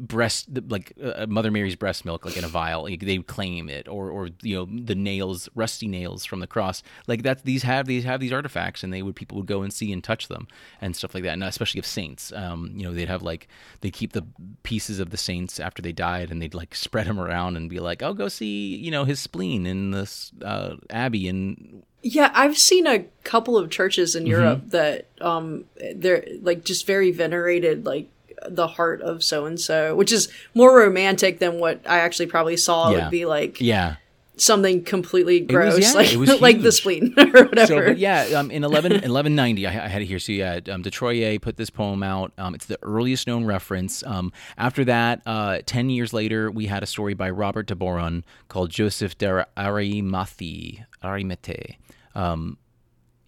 breast 0.00 0.46
like 0.68 0.92
uh, 1.02 1.26
mother 1.28 1.50
mary's 1.50 1.74
breast 1.74 2.04
milk 2.04 2.24
like 2.24 2.36
in 2.36 2.44
a 2.44 2.48
vial 2.48 2.84
like, 2.84 3.00
they 3.00 3.18
would 3.18 3.26
claim 3.26 3.68
it 3.68 3.88
or 3.88 4.10
or 4.10 4.28
you 4.42 4.54
know 4.54 4.68
the 4.84 4.94
nails 4.94 5.48
rusty 5.56 5.88
nails 5.88 6.24
from 6.24 6.38
the 6.38 6.46
cross 6.46 6.84
like 7.08 7.24
that 7.24 7.44
these 7.44 7.64
have 7.64 7.86
these 7.86 8.04
have 8.04 8.20
these 8.20 8.32
artifacts 8.32 8.84
and 8.84 8.92
they 8.92 9.02
would 9.02 9.16
people 9.16 9.36
would 9.36 9.46
go 9.46 9.62
and 9.62 9.72
see 9.72 9.92
and 9.92 10.04
touch 10.04 10.28
them 10.28 10.46
and 10.80 10.94
stuff 10.94 11.14
like 11.14 11.24
that 11.24 11.32
and 11.32 11.42
especially 11.42 11.80
of 11.80 11.86
saints 11.86 12.32
um 12.32 12.70
you 12.76 12.84
know 12.84 12.94
they'd 12.94 13.08
have 13.08 13.22
like 13.22 13.48
they 13.80 13.90
keep 13.90 14.12
the 14.12 14.24
pieces 14.62 15.00
of 15.00 15.10
the 15.10 15.16
saints 15.16 15.58
after 15.58 15.82
they 15.82 15.92
died 15.92 16.30
and 16.30 16.40
they'd 16.40 16.54
like 16.54 16.76
spread 16.76 17.06
them 17.08 17.18
around 17.18 17.56
and 17.56 17.68
be 17.68 17.80
like 17.80 18.00
oh 18.02 18.14
go 18.14 18.28
see 18.28 18.76
you 18.76 18.90
know 18.92 19.04
his 19.04 19.18
spleen 19.18 19.66
in 19.66 19.90
this 19.90 20.30
uh 20.44 20.76
abbey 20.90 21.26
and 21.28 21.82
Yeah, 22.02 22.30
I've 22.32 22.56
seen 22.56 22.86
a 22.86 23.00
couple 23.24 23.58
of 23.58 23.68
churches 23.70 24.14
Mm-hmm. 24.14 24.20
in 24.24 24.30
Europe 24.30 24.62
that 24.68 25.06
um 25.20 25.64
they're 25.96 26.24
like 26.40 26.64
just 26.64 26.86
very 26.86 27.10
venerated 27.10 27.84
like 27.84 28.08
the 28.48 28.66
heart 28.68 29.00
of 29.02 29.22
so 29.24 29.46
and 29.46 29.58
so, 29.60 29.94
which 29.96 30.12
is 30.12 30.28
more 30.54 30.76
romantic 30.76 31.38
than 31.38 31.58
what 31.58 31.80
I 31.88 31.98
actually 32.00 32.26
probably 32.26 32.56
saw 32.56 32.90
Yeah. 32.90 33.04
would 33.04 33.10
be 33.10 33.24
like 33.26 33.60
yeah 33.60 33.96
something 34.40 34.84
completely 34.84 35.40
was- 35.42 35.48
gross, 35.50 35.80
yeah, 35.80 35.92
like 35.92 36.16
was 36.16 36.40
like 36.40 36.62
the 36.62 36.70
spleen 36.70 37.12
or 37.18 37.44
whatever. 37.46 37.88
So, 37.88 37.90
yeah, 37.90 38.22
um, 38.38 38.52
in 38.52 38.62
11, 38.62 38.92
1190, 38.92 39.66
I, 39.66 39.70
I 39.70 39.88
had 39.88 40.00
it 40.00 40.04
here. 40.04 40.20
So, 40.20 40.30
yeah, 40.30 40.60
um, 40.70 40.82
de 40.82 41.38
put 41.40 41.56
this 41.56 41.70
poem 41.70 42.04
out. 42.04 42.32
Um, 42.38 42.54
it's 42.54 42.66
the 42.66 42.78
earliest 42.82 43.26
known 43.26 43.44
reference. 43.46 44.04
Um, 44.04 44.32
after 44.56 44.84
that, 44.84 45.22
uh, 45.26 45.58
10 45.66 45.90
years 45.90 46.12
later, 46.12 46.52
we 46.52 46.66
had 46.66 46.84
a 46.84 46.86
story 46.86 47.14
by 47.14 47.30
Robert 47.30 47.66
de 47.66 47.74
Boron 47.74 48.24
called 48.46 48.70
Joseph 48.70 49.18
de 49.18 49.44
Arimathie. 49.56 50.84
Arimete. 51.02 51.74
Um, 52.14 52.58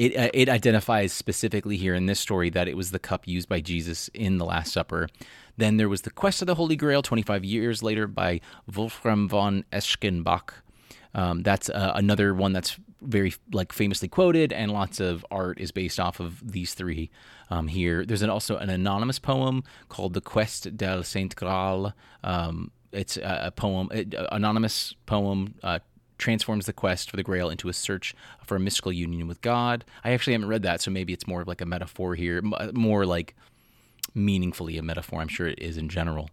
it, 0.00 0.16
uh, 0.16 0.30
it 0.32 0.48
identifies 0.48 1.12
specifically 1.12 1.76
here 1.76 1.94
in 1.94 2.06
this 2.06 2.18
story 2.18 2.48
that 2.50 2.68
it 2.68 2.76
was 2.76 2.90
the 2.90 2.98
cup 2.98 3.28
used 3.28 3.50
by 3.50 3.60
Jesus 3.60 4.08
in 4.14 4.38
the 4.38 4.46
Last 4.46 4.72
Supper. 4.72 5.08
Then 5.58 5.76
there 5.76 5.90
was 5.90 6.02
the 6.02 6.10
Quest 6.10 6.40
of 6.40 6.46
the 6.46 6.54
Holy 6.54 6.74
Grail 6.74 7.02
25 7.02 7.44
years 7.44 7.82
later 7.82 8.06
by 8.06 8.40
Wolfram 8.74 9.28
von 9.28 9.64
Eschenbach. 9.70 10.52
Um, 11.12 11.42
that's 11.42 11.68
uh, 11.68 11.92
another 11.94 12.32
one 12.32 12.54
that's 12.54 12.78
very 13.02 13.34
like 13.52 13.72
famously 13.72 14.08
quoted, 14.08 14.54
and 14.54 14.72
lots 14.72 15.00
of 15.00 15.26
art 15.30 15.60
is 15.60 15.70
based 15.70 16.00
off 16.00 16.18
of 16.18 16.50
these 16.50 16.72
three. 16.72 17.10
Um, 17.50 17.68
here, 17.68 18.06
there's 18.06 18.22
an, 18.22 18.30
also 18.30 18.56
an 18.56 18.70
anonymous 18.70 19.18
poem 19.18 19.64
called 19.88 20.14
"The 20.14 20.20
Quest 20.22 20.76
del 20.76 21.02
Saint 21.02 21.36
Graal" 21.36 21.92
um, 22.24 22.70
it's 22.92 23.16
a, 23.16 23.40
a 23.46 23.50
poem, 23.50 23.88
a, 23.92 24.06
anonymous 24.32 24.94
poem. 25.04 25.54
Uh, 25.62 25.80
transforms 26.20 26.66
the 26.66 26.72
quest 26.72 27.10
for 27.10 27.16
the 27.16 27.22
Grail 27.22 27.50
into 27.50 27.68
a 27.68 27.72
search 27.72 28.14
for 28.44 28.56
a 28.56 28.60
mystical 28.60 28.92
union 28.92 29.26
with 29.26 29.40
God. 29.40 29.84
I 30.04 30.12
actually 30.12 30.34
haven't 30.34 30.48
read 30.48 30.62
that, 30.62 30.80
so 30.80 30.90
maybe 30.90 31.12
it's 31.12 31.26
more 31.26 31.40
of 31.40 31.48
like 31.48 31.60
a 31.60 31.66
metaphor 31.66 32.14
here, 32.14 32.42
more 32.72 33.06
like 33.06 33.34
meaningfully 34.14 34.78
a 34.78 34.82
metaphor. 34.82 35.20
I'm 35.20 35.28
sure 35.28 35.48
it 35.48 35.58
is 35.58 35.76
in 35.76 35.88
general. 35.88 36.30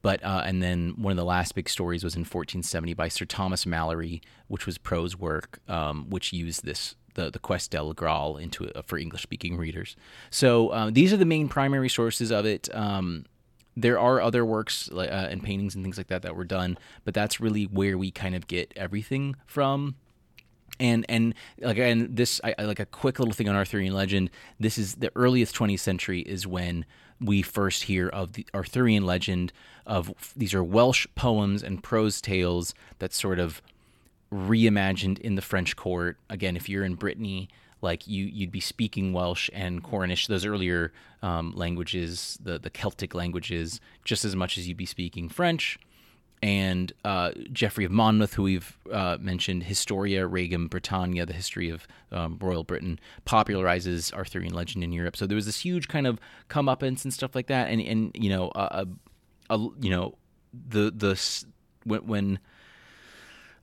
But 0.00 0.22
uh, 0.22 0.42
and 0.44 0.62
then 0.62 0.94
one 0.96 1.10
of 1.10 1.16
the 1.16 1.24
last 1.24 1.54
big 1.54 1.68
stories 1.68 2.04
was 2.04 2.14
in 2.14 2.20
1470 2.20 2.94
by 2.94 3.08
Sir 3.08 3.24
Thomas 3.24 3.64
Malory, 3.64 4.20
which 4.46 4.64
was 4.64 4.78
prose 4.78 5.16
work, 5.16 5.58
um, 5.68 6.08
which 6.08 6.32
used 6.32 6.64
this 6.64 6.94
the 7.14 7.30
the 7.30 7.38
Quest 7.40 7.72
del 7.72 7.92
Graal 7.94 8.36
into 8.36 8.64
it 8.64 8.76
for 8.86 8.96
English 8.96 9.22
speaking 9.22 9.56
readers. 9.56 9.96
So 10.30 10.68
uh, 10.68 10.90
these 10.92 11.12
are 11.12 11.16
the 11.16 11.24
main 11.24 11.48
primary 11.48 11.88
sources 11.88 12.30
of 12.30 12.46
it. 12.46 12.72
Um, 12.74 13.24
there 13.80 13.98
are 13.98 14.20
other 14.20 14.44
works 14.44 14.90
uh, 14.92 15.28
and 15.30 15.42
paintings 15.42 15.74
and 15.74 15.84
things 15.84 15.96
like 15.96 16.08
that 16.08 16.22
that 16.22 16.34
were 16.34 16.44
done, 16.44 16.78
but 17.04 17.14
that's 17.14 17.40
really 17.40 17.64
where 17.64 17.96
we 17.96 18.10
kind 18.10 18.34
of 18.34 18.46
get 18.46 18.72
everything 18.76 19.36
from 19.46 19.94
and 20.80 21.04
and 21.08 21.34
like 21.60 21.78
and 21.78 22.16
this 22.16 22.40
I, 22.44 22.54
like 22.62 22.80
a 22.80 22.86
quick 22.86 23.18
little 23.18 23.34
thing 23.34 23.48
on 23.48 23.56
Arthurian 23.56 23.94
legend. 23.94 24.30
This 24.58 24.78
is 24.78 24.96
the 24.96 25.10
earliest 25.14 25.54
20th 25.54 25.80
century 25.80 26.20
is 26.20 26.46
when 26.46 26.84
we 27.20 27.42
first 27.42 27.84
hear 27.84 28.08
of 28.08 28.34
the 28.34 28.46
Arthurian 28.54 29.04
legend 29.04 29.52
of 29.86 30.12
these 30.36 30.54
are 30.54 30.62
Welsh 30.62 31.06
poems 31.14 31.62
and 31.62 31.82
prose 31.82 32.20
tales 32.20 32.74
that 32.98 33.12
sort 33.12 33.38
of 33.38 33.62
reimagined 34.32 35.18
in 35.20 35.34
the 35.34 35.42
French 35.42 35.74
court. 35.74 36.18
Again, 36.28 36.56
if 36.56 36.68
you're 36.68 36.84
in 36.84 36.94
Brittany, 36.94 37.48
like 37.80 38.06
you 38.06 38.24
you'd 38.24 38.52
be 38.52 38.60
speaking 38.60 39.12
Welsh 39.12 39.50
and 39.52 39.82
Cornish, 39.82 40.26
those 40.26 40.44
earlier 40.44 40.92
um, 41.22 41.52
languages, 41.54 42.38
the 42.42 42.58
the 42.58 42.70
Celtic 42.70 43.14
languages, 43.14 43.80
just 44.04 44.24
as 44.24 44.34
much 44.34 44.58
as 44.58 44.68
you'd 44.68 44.76
be 44.76 44.86
speaking 44.86 45.28
French. 45.28 45.78
And 46.40 46.92
uh, 47.04 47.32
Geoffrey 47.52 47.84
of 47.84 47.90
Monmouth, 47.90 48.34
who 48.34 48.44
we've 48.44 48.78
uh, 48.92 49.16
mentioned, 49.20 49.64
Historia 49.64 50.24
Regum 50.24 50.68
Britannia, 50.68 51.26
the 51.26 51.32
history 51.32 51.68
of 51.68 51.88
um, 52.12 52.38
royal 52.40 52.62
Britain, 52.62 53.00
popularizes 53.26 54.12
Arthurian 54.12 54.54
legend 54.54 54.84
in 54.84 54.92
Europe. 54.92 55.16
So 55.16 55.26
there 55.26 55.34
was 55.34 55.46
this 55.46 55.58
huge 55.58 55.88
kind 55.88 56.06
of 56.06 56.20
comeuppance 56.48 57.02
and 57.02 57.12
stuff 57.12 57.34
like 57.34 57.48
that. 57.48 57.70
And 57.70 57.80
and 57.80 58.12
you 58.14 58.30
know, 58.30 58.52
a, 58.54 58.86
a, 59.50 59.56
you 59.80 59.90
know, 59.90 60.14
the 60.52 60.92
the 60.94 61.20
when, 61.84 62.06
when 62.06 62.38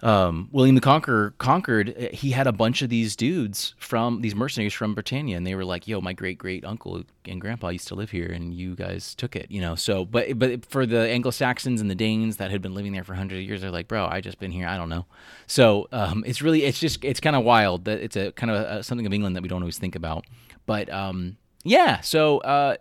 um, 0.06 0.50
William 0.52 0.76
the 0.76 0.82
Conqueror 0.82 1.34
conquered, 1.40 1.92
eh, 1.98 2.10
he 2.14 2.30
had 2.30 2.46
a 2.46 2.52
bunch 2.52 2.84
of 2.84 2.90
these 2.90 3.16
dudes 3.16 3.74
from 3.80 4.22
these 4.22 4.36
mercenaries 4.36 4.74
from 4.74 4.94
Britannia, 4.94 5.36
and 5.36 5.48
they 5.48 5.56
were 5.56 5.66
like, 5.66 5.88
"Yo, 5.88 6.00
my 6.00 6.14
great 6.14 6.38
great 6.38 6.64
uncle 6.64 7.02
and 7.26 7.42
grandpa 7.42 7.70
used 7.70 7.88
to 7.88 7.96
live 7.96 8.12
here, 8.12 8.28
and 8.28 8.54
you 8.54 8.76
guys 8.76 9.16
took 9.16 9.36
it," 9.36 9.50
you 9.50 9.60
know. 9.60 9.74
So, 9.74 10.06
but 10.06 10.38
but 10.38 10.64
for 10.68 10.86
the 10.86 11.10
Anglo 11.10 11.32
Saxons 11.32 11.82
and 11.82 11.90
the 11.90 11.96
Danes 11.96 12.38
that 12.38 12.52
had 12.52 12.62
been 12.62 12.76
living 12.76 12.94
there 12.94 13.04
for 13.04 13.16
hundreds 13.16 13.40
of 13.40 13.48
years, 13.48 13.62
they're 13.62 13.72
like, 13.72 13.88
"Bro, 13.88 14.08
I 14.12 14.22
just 14.22 14.38
been 14.38 14.52
here, 14.52 14.68
I 14.68 14.78
don't 14.78 14.90
know." 14.90 15.08
So 15.48 15.88
um, 15.92 16.24
it's 16.28 16.44
really 16.44 16.66
it's 16.66 16.80
just 16.80 17.04
it's 17.04 17.20
kind 17.20 17.36
of 17.36 17.44
wild 17.44 17.86
that 17.86 18.00
it's 18.00 18.16
a 18.16 18.32
kind 18.34 18.52
of 18.52 18.58
a, 18.58 18.84
something 18.84 19.08
of 19.08 19.14
England 19.14 19.36
that 19.36 19.42
we 19.42 19.50
don't 19.50 19.64
always 19.64 19.80
think 19.80 19.96
about, 19.96 20.26
but 20.68 20.88
um, 20.94 21.38
yeah. 21.64 22.02
So 22.02 22.38
uh, 22.40 22.76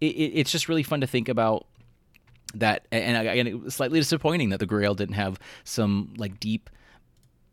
it, 0.00 0.06
it's 0.06 0.52
just 0.52 0.68
really 0.68 0.84
fun 0.84 1.00
to 1.00 1.08
think 1.08 1.28
about 1.28 1.66
that 2.54 2.86
and 2.90 3.16
again 3.28 3.46
it 3.46 3.60
was 3.60 3.74
slightly 3.74 4.00
disappointing 4.00 4.48
that 4.50 4.58
the 4.58 4.66
grail 4.66 4.94
didn't 4.94 5.14
have 5.14 5.38
some 5.64 6.14
like 6.16 6.40
deep 6.40 6.70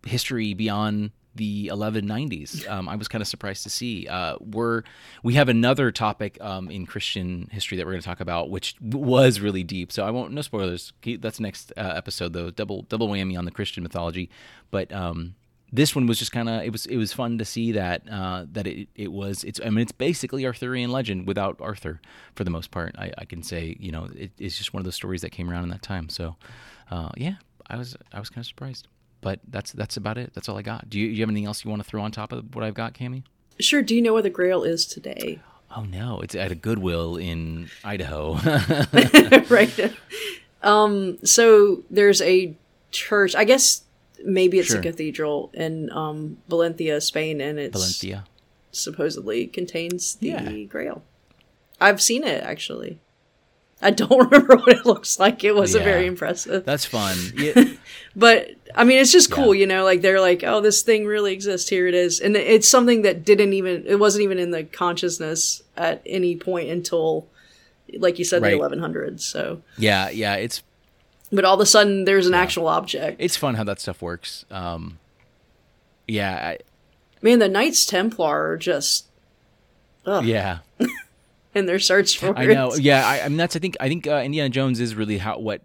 history 0.06 0.54
beyond 0.54 1.12
the 1.36 1.70
1190s. 1.74 2.68
Um, 2.70 2.88
I 2.88 2.96
was 2.96 3.08
kind 3.08 3.22
of 3.22 3.28
surprised 3.28 3.64
to 3.64 3.70
see. 3.70 4.08
Uh, 4.08 4.38
we're 4.40 4.84
we 5.22 5.34
have 5.34 5.50
another 5.50 5.92
topic 5.92 6.38
um, 6.42 6.70
in 6.72 6.86
Christian 6.86 7.50
history 7.52 7.78
that 7.78 7.86
we're 7.86 7.92
going 7.92 8.02
to 8.02 8.08
talk 8.08 8.22
about, 8.22 8.50
which 8.50 8.75
was 8.82 9.42
really 9.42 9.64
deep. 9.64 9.92
So 9.92 10.06
I 10.06 10.12
won't 10.12 10.32
no 10.32 10.42
spoilers. 10.42 10.94
That's 11.20 11.40
next 11.40 11.74
uh, 11.78 11.94
episode 11.96 12.34
though. 12.34 12.50
Double 12.50 12.84
double 12.84 13.10
whammy 13.10 13.38
on 13.38 13.46
the 13.46 13.52
Christian 13.52 13.84
mythology. 13.84 14.30
But 14.72 14.92
um, 14.94 15.36
this 15.72 15.95
one 15.95 16.07
was 16.07 16.19
just 16.19 16.31
kind 16.31 16.48
of 16.48 16.63
it 16.63 16.72
was 16.72 16.86
it 16.86 16.98
was 16.98 17.12
fun 17.12 17.38
to 17.38 17.45
see 17.45 17.72
that 17.74 18.03
uh, 18.10 18.45
that 18.51 18.67
it 18.67 18.88
it 18.95 19.12
was 19.12 19.43
it's 19.43 19.60
I 19.63 19.69
mean 19.69 19.79
it's 19.79 19.91
basically 19.91 20.45
Arthurian 20.45 20.91
legend 20.91 21.27
without 21.27 21.57
Arthur 21.60 22.01
for 22.36 22.43
the 22.43 22.50
most 22.50 22.72
part. 22.72 22.95
I, 22.98 23.12
I 23.17 23.25
can 23.25 23.43
say 23.43 23.75
you 23.79 23.91
know 23.91 24.07
it, 24.15 24.31
it's 24.38 24.57
just 24.57 24.74
one 24.74 24.79
of 24.79 24.86
those 24.86 24.95
stories 24.95 25.22
that 25.22 25.31
came 25.31 25.50
around 25.50 25.63
in 25.63 25.69
that 25.69 25.81
time. 25.81 26.10
So 26.10 26.36
uh, 26.91 27.10
yeah, 27.17 27.36
I 27.67 27.77
was 27.77 27.95
I 28.13 28.19
was 28.19 28.29
kind 28.29 28.39
of 28.39 28.48
surprised, 28.48 28.88
but 29.22 29.39
that's 29.48 29.72
that's 29.72 29.98
about 29.98 30.17
it. 30.17 30.34
That's 30.34 30.48
all 30.48 30.57
I 30.57 30.62
got. 30.62 30.89
Do 30.89 31.00
you, 31.00 31.07
do 31.07 31.13
you 31.13 31.22
have 31.22 31.29
anything 31.29 31.48
else 31.48 31.63
you 31.63 31.69
want 31.69 31.84
to 31.84 31.89
throw 31.89 32.01
on 32.01 32.12
top 32.12 32.31
of 32.31 32.53
what 32.55 32.63
I've 32.63 32.74
got, 32.74 32.93
Cammy? 32.93 33.24
Sure. 33.60 33.81
Do 33.81 33.95
you 33.95 34.01
know 34.01 34.13
where 34.13 34.22
the 34.22 34.29
Grail 34.29 34.63
is 34.63 34.86
today? 34.86 35.39
Oh 35.75 35.84
no, 35.84 36.19
it's 36.22 36.36
at 36.36 36.51
a 36.51 36.55
Goodwill 36.55 37.17
in 37.17 37.69
Idaho. 37.84 38.36
right. 39.50 39.93
Um. 40.62 41.17
So 41.25 41.84
there's 41.89 42.22
a 42.22 42.55
church. 42.91 43.36
I 43.36 43.43
guess 43.43 43.85
maybe 44.25 44.60
it's 44.60 44.70
sure. 44.70 44.79
a 44.79 44.84
cathedral 44.84 45.51
in 45.53 45.91
um, 45.91 46.38
Valencia, 46.50 47.00
Spain, 47.00 47.39
and 47.41 47.60
it's 47.60 47.74
Valencia 47.74 48.25
supposedly 48.75 49.48
contains 49.48 50.15
the 50.15 50.27
yeah. 50.27 50.63
Grail. 50.63 51.03
I've 51.79 52.01
seen 52.01 52.24
it 52.24 52.44
actually. 52.44 53.00
I 53.82 53.91
don't 53.91 54.12
remember 54.32 54.58
what 54.58 54.70
it 54.70 54.86
looks 54.86 55.20
like. 55.20 55.44
It 55.44 55.55
wasn't 55.55 55.86
yeah. 55.86 55.91
very 55.91 56.05
impressive. 56.05 56.65
That's 56.65 56.86
fun. 56.86 57.17
Yeah. 57.36 57.65
but 58.15 58.51
I 58.74 58.84
mean, 58.84 59.00
it's 59.00 59.12
just 59.12 59.32
cool, 59.32 59.53
yeah. 59.53 59.62
you 59.62 59.67
know. 59.67 59.84
Like 59.84 60.01
they're 60.01 60.22
like, 60.22 60.44
"Oh, 60.44 60.62
this 60.62 60.82
thing 60.82 61.05
really 61.05 61.34
exists. 61.34 61.70
Here 61.70 61.88
it 61.88 61.94
is," 61.94 62.20
and 62.20 62.36
it's 62.36 62.67
something 62.67 63.01
that 63.03 63.25
didn't 63.25 63.53
even. 63.53 63.86
It 63.86 64.00
wasn't 64.00 64.24
even 64.24 64.39
in 64.39 64.51
the 64.51 64.63
consciousness 64.63 65.62
at 65.75 66.01
any 66.05 66.36
point 66.36 66.70
until, 66.70 67.27
like 67.98 68.17
you 68.17 68.25
said, 68.25 68.41
right. 68.41 68.60
the 68.60 68.70
1100s. 68.70 69.22
So 69.22 69.62
yeah, 69.77 70.10
yeah, 70.10 70.36
it's 70.36 70.63
but 71.36 71.46
all 71.46 71.56
of 71.56 71.60
a 71.60 71.65
sudden 71.65 72.06
there's 72.06 72.27
an 72.27 72.34
yeah. 72.34 72.42
actual 72.42 72.68
object. 72.68 73.18
It's 73.20 73.36
fun 73.36 73.56
how 73.56 73.63
that 73.65 73.80
stuff 73.80 74.01
works. 74.01 74.46
Um, 74.50 75.00
yeah, 76.08 76.36
I, 76.36 76.58
man, 77.22 77.39
the 77.39 77.50
Knights 77.50 77.86
Templar 77.86 78.51
are 78.51 78.58
just, 78.58 79.08
ugh. 80.06 80.25
yeah, 80.25 80.60
and 81.56 81.68
their 81.68 81.80
search 81.80 82.18
for. 82.18 82.38
I 82.38 82.46
know. 82.46 82.75
Yeah, 82.75 83.06
I, 83.06 83.22
I, 83.22 83.27
mean 83.27 83.38
that's 83.38 83.56
I 83.56 83.60
think 83.60 83.77
I 83.80 83.88
think 83.88 84.08
uh, 84.08 84.18
Indiana 84.18 84.50
Jones 84.50 84.80
is 84.80 84.96
really 84.96 85.18
how 85.18 85.39
what 85.39 85.62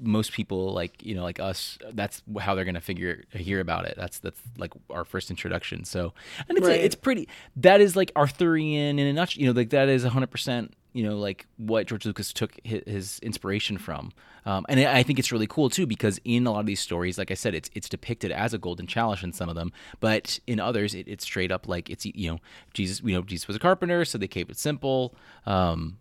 most 0.00 0.32
people 0.32 0.72
like 0.72 1.04
you 1.04 1.14
know 1.14 1.22
like 1.22 1.38
us 1.38 1.78
that's 1.92 2.22
how 2.40 2.54
they're 2.54 2.64
gonna 2.64 2.80
figure 2.80 3.22
hear 3.30 3.60
about 3.60 3.86
it 3.86 3.94
that's 3.96 4.18
that's 4.18 4.40
like 4.58 4.72
our 4.90 5.04
first 5.04 5.30
introduction 5.30 5.84
so 5.84 6.12
and 6.48 6.58
it's 6.58 6.66
right. 6.66 6.80
it's 6.80 6.96
pretty 6.96 7.28
that 7.56 7.80
is 7.80 7.94
like 7.94 8.10
arthurian 8.16 8.98
in 8.98 9.06
a 9.06 9.12
nutshell 9.12 9.40
you 9.40 9.46
know 9.46 9.52
like 9.56 9.70
that 9.70 9.88
is 9.88 10.04
100% 10.04 10.70
you 10.94 11.02
know 11.02 11.16
like 11.16 11.46
what 11.58 11.86
george 11.86 12.06
lucas 12.06 12.32
took 12.32 12.58
his, 12.64 12.82
his 12.86 13.18
inspiration 13.20 13.76
from 13.76 14.12
um, 14.46 14.66
and 14.68 14.80
I 14.80 15.02
think 15.02 15.18
it's 15.18 15.32
really 15.32 15.46
cool 15.46 15.70
too 15.70 15.86
because 15.86 16.20
in 16.24 16.46
a 16.46 16.52
lot 16.52 16.60
of 16.60 16.66
these 16.66 16.80
stories, 16.80 17.16
like 17.16 17.30
I 17.30 17.34
said, 17.34 17.54
it's 17.54 17.70
it's 17.74 17.88
depicted 17.88 18.30
as 18.30 18.52
a 18.52 18.58
golden 18.58 18.86
chalice 18.86 19.22
in 19.22 19.32
some 19.32 19.48
of 19.48 19.54
them, 19.54 19.72
but 20.00 20.38
in 20.46 20.60
others, 20.60 20.94
it, 20.94 21.08
it's 21.08 21.24
straight 21.24 21.50
up 21.50 21.66
like 21.66 21.88
it's 21.88 22.04
you 22.04 22.30
know 22.30 22.38
Jesus. 22.74 23.00
You 23.02 23.14
know 23.14 23.22
Jesus 23.22 23.48
was 23.48 23.56
a 23.56 23.60
carpenter, 23.60 24.04
so 24.04 24.18
they 24.18 24.28
kept 24.28 24.50
it 24.50 24.58
simple. 24.58 25.14
Um, 25.46 25.98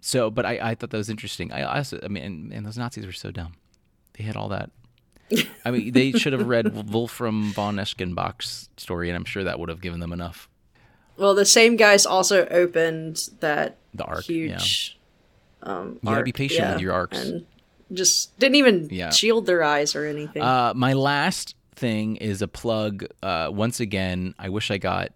so, 0.00 0.30
but 0.30 0.46
I, 0.46 0.58
I 0.62 0.74
thought 0.74 0.90
that 0.90 0.96
was 0.96 1.10
interesting. 1.10 1.52
I 1.52 1.62
also, 1.62 1.98
I 2.02 2.08
mean, 2.08 2.22
and, 2.22 2.52
and 2.52 2.66
those 2.66 2.78
Nazis 2.78 3.06
were 3.06 3.12
so 3.12 3.30
dumb. 3.30 3.54
They 4.14 4.24
had 4.24 4.36
all 4.36 4.48
that. 4.48 4.70
I 5.64 5.70
mean, 5.70 5.92
they 5.92 6.12
should 6.12 6.32
have 6.32 6.46
read 6.46 6.90
Wolfram 6.90 7.52
von 7.52 7.76
Eschenbach's 7.76 8.68
story, 8.76 9.08
and 9.08 9.16
I'm 9.16 9.24
sure 9.24 9.44
that 9.44 9.58
would 9.58 9.68
have 9.68 9.80
given 9.80 10.00
them 10.00 10.12
enough. 10.12 10.48
Well, 11.16 11.34
the 11.34 11.44
same 11.44 11.76
guys 11.76 12.06
also 12.06 12.46
opened 12.46 13.30
that 13.40 13.76
the 13.94 14.04
Ark, 14.04 14.24
huge. 14.24 14.98
Yeah. 15.62 15.72
Um, 15.72 15.98
you 16.02 16.10
gotta 16.10 16.22
be 16.22 16.32
patient 16.32 16.60
yeah, 16.60 16.72
with 16.72 16.82
your 16.82 16.92
Arks. 16.92 17.22
And 17.22 17.46
just 17.92 18.36
didn't 18.38 18.56
even 18.56 18.88
yeah. 18.90 19.10
shield 19.10 19.46
their 19.46 19.62
eyes 19.62 19.94
or 19.94 20.06
anything. 20.06 20.42
Uh, 20.42 20.72
my 20.74 20.92
last 20.94 21.54
thing 21.74 22.16
is 22.16 22.42
a 22.42 22.48
plug. 22.48 23.04
Uh, 23.22 23.50
once 23.52 23.80
again, 23.80 24.34
I 24.38 24.48
wish 24.48 24.70
I 24.70 24.78
got 24.78 25.10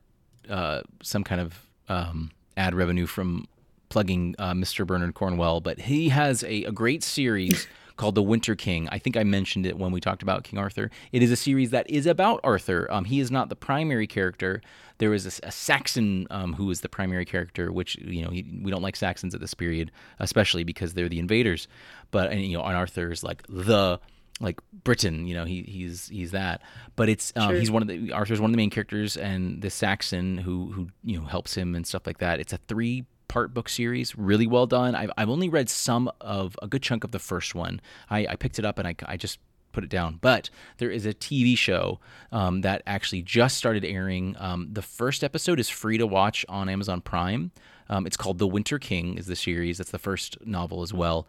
uh, 0.49 0.83
some 1.03 1.25
kind 1.25 1.41
of 1.41 1.67
um, 1.89 2.31
ad 2.57 2.75
revenue 2.75 3.07
from 3.07 3.47
plugging 3.89 4.35
uh, 4.39 4.53
Mr. 4.53 4.87
Bernard 4.87 5.15
Cornwell, 5.15 5.61
but 5.61 5.79
he 5.79 6.09
has 6.11 6.43
a, 6.45 6.65
a 6.65 6.73
great 6.73 7.03
series 7.03 7.67
called 7.97 8.15
The 8.15 8.23
Winter 8.23 8.55
King. 8.55 8.89
I 8.91 8.99
think 8.99 9.17
I 9.17 9.25
mentioned 9.25 9.67
it 9.67 9.79
when 9.79 9.93
we 9.93 10.01
talked 10.01 10.23
about 10.23 10.45
King 10.45 10.59
Arthur. 10.59 10.91
It 11.13 11.23
is 11.23 11.31
a 11.31 11.37
series 11.37 11.71
that 11.71 11.89
is 11.91 12.07
about 12.07 12.41
Arthur. 12.45 12.87
Um, 12.91 13.05
he 13.05 13.21
is 13.21 13.31
not 13.31 13.49
the 13.49 13.57
primary 13.57 14.07
character. 14.07 14.63
There 14.99 15.13
is 15.15 15.27
a, 15.27 15.47
a 15.47 15.53
Saxon 15.53 16.27
um, 16.31 16.55
who 16.55 16.71
is 16.71 16.81
the 16.81 16.89
primary 16.89 17.25
character, 17.25 17.73
which 17.73 17.97
you 17.97 18.23
know 18.23 18.31
he, 18.31 18.45
we 18.63 18.71
don't 18.71 18.83
like 18.83 18.97
Saxons 18.97 19.35
at 19.35 19.41
this 19.41 19.55
period, 19.55 19.91
especially 20.19 20.65
because 20.65 20.95
they're 20.95 21.09
the 21.09 21.19
invaders. 21.19 21.69
But 22.11 22.33
and, 22.33 22.43
you 22.43 22.57
know, 22.57 22.63
Arthur 22.63 23.11
is 23.11 23.23
like 23.23 23.43
the 23.49 24.01
like 24.41 24.61
Britain, 24.85 25.27
you 25.27 25.35
know, 25.35 25.45
he 25.45 25.63
he's 25.63 26.09
he's 26.09 26.33
that. 26.33 26.63
But 26.95 27.09
it's 27.09 27.33
um, 27.37 27.51
sure. 27.51 27.59
he's 27.59 27.71
one 27.71 27.83
of 27.83 27.89
the 27.89 28.13
Arthur's 28.13 28.41
one 28.41 28.51
of 28.51 28.53
the 28.53 28.59
main 28.59 28.71
characters, 28.71 29.17
and 29.17 29.63
the 29.63 29.71
Saxon 29.71 30.39
who 30.39 30.73
who 30.73 30.89
you 31.05 31.19
know 31.19 31.27
helps 31.27 31.55
him 31.55 31.75
and 31.75 31.87
stuff 31.87 32.07
like 32.07 32.19
that. 32.19 32.41
It's 32.41 32.53
a 32.53 32.59
three 32.69 33.07
book 33.45 33.69
series, 33.69 34.17
really 34.17 34.47
well 34.47 34.67
done. 34.67 34.95
I've 34.95 35.11
I've 35.17 35.31
only 35.31 35.49
read 35.49 35.69
some 35.69 36.11
of 36.21 36.57
a 36.63 36.67
good 36.67 36.83
chunk 36.83 37.05
of 37.05 37.11
the 37.13 37.19
first 37.19 37.55
one. 37.55 37.81
I, 38.11 38.27
I 38.31 38.37
picked 38.37 38.59
it 38.59 38.65
up 38.65 38.79
and 38.79 38.89
I 38.89 38.95
I 39.07 39.17
just 39.17 39.39
put 39.77 39.85
it 39.85 39.91
down. 39.91 40.19
But 40.23 40.49
there 40.79 40.91
is 40.91 41.05
a 41.05 41.13
TV 41.13 41.57
show 41.57 42.01
um, 42.33 42.63
that 42.63 42.83
actually 42.87 43.23
just 43.23 43.59
started 43.59 43.85
airing. 43.85 44.35
Um, 44.39 44.69
the 44.73 44.83
first 44.83 45.23
episode 45.23 45.61
is 45.61 45.69
free 45.69 45.99
to 45.99 46.07
watch 46.07 46.47
on 46.49 46.69
Amazon 46.71 47.03
Prime. 47.03 47.53
Um, 47.91 48.07
it's 48.07 48.17
called 48.17 48.39
The 48.39 48.47
Winter 48.47 48.79
King. 48.79 49.19
Is 49.19 49.27
the 49.27 49.37
series? 49.37 49.79
That's 49.79 49.91
the 49.91 49.99
first 49.99 50.39
novel 50.45 50.83
as 50.83 50.93
well, 50.93 51.29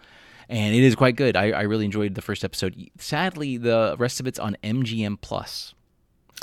and 0.49 0.73
it 0.73 0.81
is 0.81 0.95
quite 0.95 1.15
good. 1.15 1.35
I, 1.35 1.51
I 1.51 1.61
really 1.63 1.85
enjoyed 1.85 2.15
the 2.15 2.21
first 2.21 2.43
episode. 2.43 2.89
Sadly, 2.97 3.57
the 3.57 3.95
rest 3.99 4.19
of 4.19 4.25
it's 4.27 4.39
on 4.39 4.57
MGM 4.63 5.19
Plus. 5.21 5.75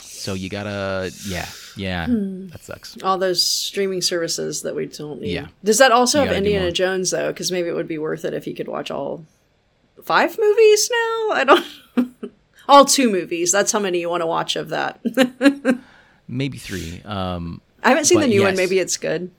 So 0.03 0.35
you 0.35 0.49
gotta, 0.49 1.13
yeah, 1.27 1.49
yeah, 1.77 2.07
that 2.09 2.63
sucks. 2.63 2.97
All 3.03 3.19
those 3.19 3.43
streaming 3.47 4.01
services 4.01 4.63
that 4.63 4.75
we 4.75 4.87
don't 4.87 5.21
need. 5.21 5.33
Yeah. 5.33 5.49
Does 5.63 5.79
that 5.79 5.93
also 5.93 6.23
You 6.23 6.29
have 6.29 6.37
Indiana. 6.37 6.73
Jones 6.73 7.11
though? 7.11 7.29
Because 7.29 7.53
maybe 7.53 7.69
it 7.69 7.75
would 7.75 7.89
be 7.89 7.99
worth 7.99 8.25
it 8.25 8.33
if 8.33 8.47
you 8.47 8.55
could 8.55 8.69
watch 8.69 8.91
all 8.91 9.25
five 10.03 10.39
movies 10.39 10.91
now. 10.91 11.31
I 11.33 11.45
don't. 11.45 12.33
all 12.69 12.85
two 12.85 13.11
movies. 13.11 13.53
That's 13.53 13.73
how 13.73 13.79
many 13.81 14.01
you 14.01 14.09
want 14.09 14.23
to 14.23 14.27
watch 14.27 14.57
of 14.57 14.71
that. 14.71 15.01
Maybe 16.29 16.59
three. 16.59 17.03
Um, 17.05 17.61
I 17.83 17.91
haven't 17.91 18.07
seen 18.07 18.21
the 18.21 18.27
new 18.27 18.43
one. 18.43 18.57
Maybe 18.57 18.79
it's 18.79 18.97
good. 18.97 19.31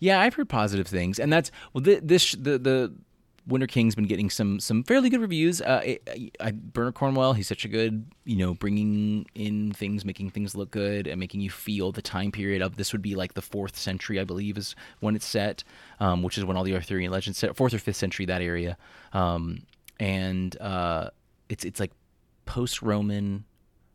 Yeah, 0.00 0.20
I've 0.20 0.34
heard 0.34 0.48
positive 0.48 0.86
things, 0.86 1.18
and 1.18 1.32
that's 1.32 1.50
well. 1.72 1.82
Th- 1.82 2.00
this 2.02 2.32
the 2.32 2.58
the 2.58 2.92
Winter 3.48 3.66
King's 3.66 3.94
been 3.94 4.06
getting 4.06 4.28
some 4.28 4.60
some 4.60 4.84
fairly 4.84 5.08
good 5.08 5.20
reviews. 5.20 5.62
Uh, 5.62 5.80
it, 5.84 6.36
I, 6.38 6.52
Bernard 6.52 6.94
Cornwell, 6.94 7.32
he's 7.32 7.48
such 7.48 7.64
a 7.64 7.68
good, 7.68 8.04
you 8.24 8.36
know, 8.36 8.54
bringing 8.54 9.26
in 9.34 9.72
things, 9.72 10.04
making 10.04 10.30
things 10.30 10.54
look 10.54 10.70
good, 10.70 11.06
and 11.06 11.18
making 11.18 11.40
you 11.40 11.50
feel 11.50 11.90
the 11.90 12.02
time 12.02 12.30
period 12.30 12.60
of 12.60 12.76
this 12.76 12.92
would 12.92 13.00
be 13.00 13.14
like 13.14 13.32
the 13.32 13.42
fourth 13.42 13.76
century, 13.76 14.20
I 14.20 14.24
believe, 14.24 14.58
is 14.58 14.76
when 15.00 15.16
it's 15.16 15.26
set, 15.26 15.64
um, 15.98 16.22
which 16.22 16.36
is 16.36 16.44
when 16.44 16.56
all 16.58 16.64
the 16.64 16.74
Arthurian 16.74 17.10
legends 17.10 17.38
set, 17.38 17.56
fourth 17.56 17.72
or 17.72 17.78
fifth 17.78 17.96
century 17.96 18.26
that 18.26 18.42
area, 18.42 18.76
um, 19.14 19.62
and 19.98 20.60
uh, 20.60 21.08
it's 21.48 21.64
it's 21.64 21.80
like 21.80 21.92
post 22.44 22.82
Roman 22.82 23.44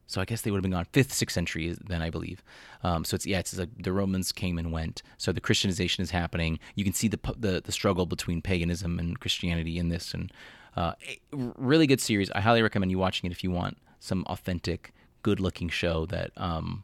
so 0.08 0.22
I 0.22 0.26
guess 0.26 0.42
they 0.42 0.52
would 0.52 0.58
have 0.58 0.64
been 0.64 0.72
gone 0.72 0.88
fifth, 0.92 1.14
sixth 1.14 1.34
century 1.34 1.76
then 1.86 2.02
I 2.02 2.10
believe. 2.10 2.44
Um, 2.84 3.06
so 3.06 3.16
it's 3.16 3.26
yeah, 3.26 3.40
it's 3.40 3.58
like 3.58 3.70
the 3.82 3.94
Romans 3.94 4.32
came 4.32 4.58
and 4.58 4.72
went. 4.72 5.02
So 5.18 5.32
the 5.32 5.42
Christianization 5.42 6.04
is 6.04 6.12
happening. 6.12 6.60
You 6.76 6.84
can 6.84 6.94
see 6.94 7.08
the 7.08 7.20
the, 7.38 7.62
the 7.64 7.72
struggle 7.72 8.06
between 8.06 8.42
paganism 8.42 9.00
and 9.00 9.20
Christianity 9.20 9.78
in 9.78 9.90
this, 9.90 10.14
and 10.14 10.32
uh, 10.76 10.94
really 11.32 11.88
good 11.88 12.02
series. 12.02 12.30
I 12.32 12.42
highly 12.42 12.62
recommend 12.62 12.92
you 12.92 13.00
watching 13.00 13.30
it 13.30 13.34
if 13.34 13.44
you 13.44 13.52
want 13.52 13.78
some 14.00 14.26
authentic, 14.28 14.94
good-looking 15.22 15.70
show 15.70 16.06
that. 16.08 16.32
Um, 16.38 16.84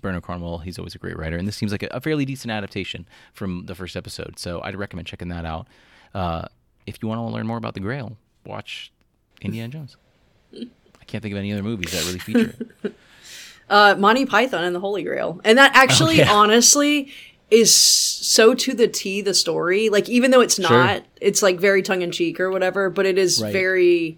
Bernard 0.00 0.22
Cornwell, 0.22 0.58
he's 0.58 0.78
always 0.78 0.94
a 0.94 0.98
great 0.98 1.18
writer, 1.18 1.36
and 1.36 1.48
this 1.48 1.56
seems 1.56 1.72
like 1.72 1.82
a, 1.82 1.88
a 1.90 2.00
fairly 2.00 2.24
decent 2.24 2.52
adaptation 2.52 3.04
from 3.32 3.66
the 3.66 3.74
first 3.74 3.96
episode. 3.96 4.38
So 4.38 4.60
I'd 4.62 4.76
recommend 4.76 5.08
checking 5.08 5.26
that 5.30 5.44
out. 5.44 5.66
Uh, 6.14 6.46
if 6.86 7.02
you 7.02 7.08
want 7.08 7.18
to 7.18 7.24
learn 7.24 7.48
more 7.48 7.56
about 7.56 7.74
the 7.74 7.80
Grail, 7.80 8.16
watch 8.46 8.92
Indiana 9.40 9.72
Jones. 9.72 9.96
I 11.08 11.10
can't 11.10 11.22
think 11.22 11.32
of 11.32 11.38
any 11.38 11.52
other 11.54 11.62
movies 11.62 11.92
that 11.92 12.04
really 12.04 12.18
feature 12.18 12.54
it. 12.84 12.94
Uh, 13.70 13.94
Monty 13.98 14.24
Python 14.24 14.64
and 14.64 14.74
the 14.74 14.80
Holy 14.80 15.02
Grail, 15.02 15.42
and 15.44 15.58
that 15.58 15.72
actually, 15.76 16.22
Oh, 16.22 16.24
yeah. 16.24 16.32
honestly, 16.32 17.12
is 17.50 17.74
so 17.78 18.54
to 18.54 18.72
the 18.72 18.88
T 18.88 19.20
the 19.20 19.34
story. 19.34 19.90
Like 19.90 20.08
even 20.08 20.30
though 20.30 20.40
it's 20.40 20.54
Sure. 20.54 20.70
not, 20.70 21.04
it's 21.20 21.42
like 21.42 21.60
very 21.60 21.82
tongue 21.82 22.00
in 22.00 22.10
cheek 22.10 22.40
or 22.40 22.50
whatever, 22.50 22.88
but 22.88 23.04
it 23.04 23.18
is 23.18 23.42
Right. 23.42 23.52
very 23.52 24.16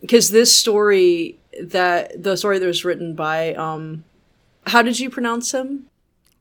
because 0.00 0.30
this 0.30 0.56
story 0.56 1.40
that 1.60 2.22
the 2.22 2.36
story 2.36 2.60
that 2.60 2.66
was 2.66 2.84
written 2.84 3.16
by 3.16 3.54
um, 3.54 4.04
how 4.68 4.80
did 4.80 5.00
you 5.00 5.10
pronounce 5.10 5.50
him? 5.50 5.86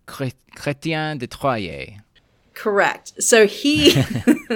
Chrétien 0.08 0.34
Chrétien 0.56 1.18
de 1.18 1.26
Troyes. 1.26 1.94
Correct. 2.54 3.14
So 3.20 3.48
he, 3.48 4.00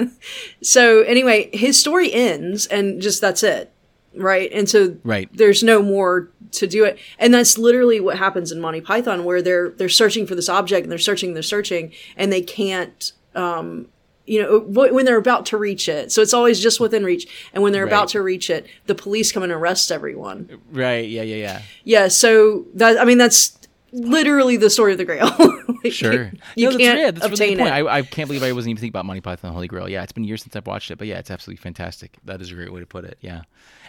so 0.62 1.02
anyway, 1.02 1.50
his 1.52 1.80
story 1.80 2.12
ends 2.12 2.66
and 2.66 3.02
just 3.02 3.20
that's 3.20 3.42
it, 3.42 3.72
right? 4.18 4.50
And 4.52 4.68
so 4.68 4.96
Right. 5.04 5.28
there's 5.32 5.62
no 5.62 5.82
more 5.82 6.30
to 6.52 6.66
do 6.66 6.84
it, 6.84 6.98
and 7.18 7.32
that's 7.34 7.58
literally 7.58 8.00
what 8.00 8.16
happens 8.18 8.52
in 8.52 8.60
Monty 8.60 8.80
Python, 8.80 9.24
where 9.24 9.42
they're 9.42 9.70
they're 9.70 9.88
searching 9.88 10.26
for 10.26 10.34
this 10.34 10.48
object 10.48 10.84
and 10.84 10.90
they're 10.92 10.98
searching, 10.98 11.34
they're 11.34 11.42
searching, 11.42 11.92
and 12.16 12.32
they 12.32 12.42
can't. 12.42 13.12
Um, 13.34 13.86
you 14.26 14.42
know, 14.42 14.60
wh- 14.60 14.92
when 14.92 15.06
they're 15.06 15.16
about 15.16 15.46
to 15.46 15.56
reach 15.56 15.88
it. 15.88 16.12
So 16.12 16.20
it's 16.20 16.34
always 16.34 16.60
just 16.60 16.80
within 16.80 17.02
reach. 17.02 17.26
And 17.54 17.62
when 17.62 17.72
they're 17.72 17.84
Right. 17.86 17.92
about 17.94 18.08
to 18.08 18.20
reach 18.20 18.50
it, 18.50 18.66
the 18.86 18.94
police 18.94 19.32
come 19.32 19.42
and 19.42 19.50
arrest 19.50 19.90
everyone. 19.90 20.50
Right. 20.70 21.08
Yeah. 21.08 21.22
Yeah. 21.22 21.36
Yeah. 21.36 21.62
Yeah. 21.84 22.08
So 22.08 22.66
that, 22.74 23.00
I 23.00 23.06
mean, 23.06 23.16
that's 23.16 23.56
literally 23.92 24.56
the 24.56 24.70
story 24.70 24.92
of 24.92 24.98
the 24.98 25.04
Grail. 25.04 25.30
Like, 25.84 25.92
Sure. 25.92 26.32
You 26.56 26.64
no, 26.64 26.70
that's, 26.70 26.76
can't 26.82 26.98
yeah, 26.98 27.10
that's 27.12 27.24
a 27.24 27.28
really 27.28 27.34
obtain 27.34 27.58
point. 27.58 27.68
it. 27.68 27.72
I, 27.72 27.98
I 27.98 28.02
can't 28.02 28.26
believe 28.26 28.42
I 28.42 28.50
wasn't 28.50 28.70
even 28.70 28.80
thinking 28.80 28.90
about 28.92 29.04
Monty 29.06 29.20
Python 29.20 29.48
and 29.48 29.52
the 29.52 29.54
Holy 29.54 29.68
Grail. 29.68 29.88
Yeah, 29.88 30.02
it's 30.02 30.10
been 30.10 30.24
years 30.24 30.42
since 30.42 30.56
I've 30.56 30.66
watched 30.66 30.90
it, 30.90 30.98
but 30.98 31.06
yeah, 31.06 31.18
it's 31.18 31.30
absolutely 31.30 31.62
fantastic. 31.62 32.16
That 32.24 32.40
is 32.40 32.50
a 32.50 32.54
great 32.54 32.72
way 32.72 32.80
to 32.80 32.86
put 32.86 33.04
it. 33.04 33.16
Yeah, 33.20 33.42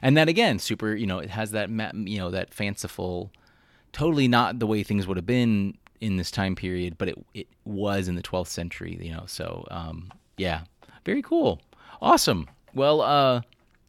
and 0.04 0.16
then 0.16 0.28
again, 0.30 0.60
super. 0.60 0.94
You 0.94 1.08
know, 1.08 1.18
it 1.18 1.32
has 1.32 1.50
that 1.52 1.70
you 1.72 2.20
know 2.20 2.30
that 2.30 2.54
fanciful, 2.54 3.32
totally 3.92 4.28
not 4.28 4.60
the 4.60 4.68
way 4.68 4.84
things 4.84 5.08
would 5.08 5.18
have 5.18 5.26
been 5.26 5.78
in 6.00 6.18
this 6.18 6.30
time 6.30 6.56
period, 6.56 7.00
but 7.00 7.08
it 7.08 7.26
it 7.34 7.48
was 7.66 8.08
in 8.08 8.14
the 8.14 8.22
12th 8.22 8.48
century. 8.48 9.00
You 9.02 9.14
know, 9.14 9.24
so 9.26 9.66
um, 9.72 10.12
yeah, 10.38 10.62
very 11.06 11.24
cool, 11.24 11.60
awesome. 12.04 12.48
Well, 12.76 13.02
uh, 13.02 13.42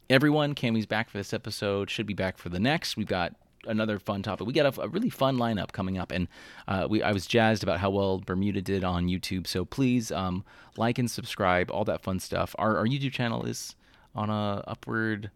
everyone, 0.08 0.54
Cammy's 0.54 0.86
back 0.86 1.10
for 1.10 1.18
this 1.18 1.34
episode. 1.34 1.90
Should 1.90 2.06
be 2.06 2.14
back 2.14 2.38
for 2.38 2.48
the 2.48 2.60
next. 2.60 2.96
We've 2.96 3.06
got 3.06 3.34
another 3.66 3.98
fun 3.98 4.22
topic. 4.22 4.46
We 4.46 4.52
got 4.52 4.76
a, 4.76 4.82
a 4.82 4.88
really 4.88 5.10
fun 5.10 5.36
lineup 5.36 5.72
coming 5.72 5.98
up, 5.98 6.10
and 6.10 6.28
uh, 6.68 6.86
we 6.88 7.02
I 7.02 7.12
was 7.12 7.26
jazzed 7.26 7.62
about 7.62 7.80
how 7.80 7.90
well 7.90 8.18
Bermuda 8.18 8.62
did 8.62 8.84
on 8.84 9.06
YouTube. 9.08 9.46
So 9.46 9.64
please 9.64 10.10
um, 10.12 10.44
like 10.76 10.98
and 10.98 11.10
subscribe, 11.10 11.70
all 11.70 11.84
that 11.84 12.02
fun 12.02 12.20
stuff. 12.20 12.54
Our 12.58 12.78
our 12.78 12.86
YouTube 12.86 13.12
channel 13.12 13.44
is 13.44 13.76
on 14.14 14.30
a 14.30 14.64
upward 14.66 15.30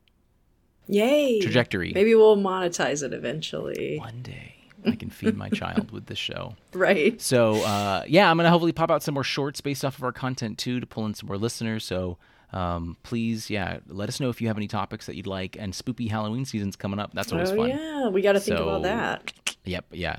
Yay. 0.87 1.41
trajectory. 1.41 1.93
Maybe 1.95 2.15
we'll 2.15 2.37
monetize 2.37 3.03
it 3.03 3.13
eventually. 3.13 3.99
One 3.99 4.23
day 4.23 4.64
I 4.87 4.95
can 4.97 5.11
feed 5.11 5.37
my 5.37 5.49
child 5.49 5.91
with 5.91 6.07
this 6.07 6.19
show. 6.19 6.55
Right. 6.75 7.21
So 7.21 7.55
uh, 7.63 8.03
yeah, 8.07 8.31
I'm 8.31 8.37
gonna 8.37 8.51
hopefully 8.51 8.73
pop 8.73 8.91
out 8.91 9.03
some 9.03 9.15
more 9.15 9.25
shorts 9.25 9.61
based 9.61 9.85
off 9.85 9.97
of 9.99 10.05
our 10.05 10.13
content 10.13 10.59
too 10.59 10.81
to 10.81 10.87
pull 10.87 11.07
in 11.07 11.15
some 11.15 11.29
more 11.29 11.39
listeners. 11.39 11.85
So 11.85 12.19
um, 12.53 12.97
please, 13.03 13.49
yeah, 13.51 13.79
let 13.89 14.09
us 14.09 14.21
know 14.21 14.29
if 14.29 14.41
you 14.41 14.49
have 14.49 14.57
any 14.57 14.69
topics 14.69 15.07
that 15.07 15.17
you'd 15.17 15.27
like. 15.27 15.57
And 15.59 15.73
spoopy 15.73 16.09
Halloween 16.11 16.45
season's 16.45 16.77
coming 16.77 16.99
up. 17.01 17.13
That's 17.15 17.33
always 17.33 17.51
Oh, 17.51 17.57
fun. 17.57 17.69
yeah. 17.71 18.09
We 18.09 18.23
got 18.23 18.33
to 18.33 18.41
think 18.41 18.59
So- 18.59 18.69
about 18.69 18.83
that. 18.83 19.33
Yep, 19.65 19.87
yeah. 19.93 20.19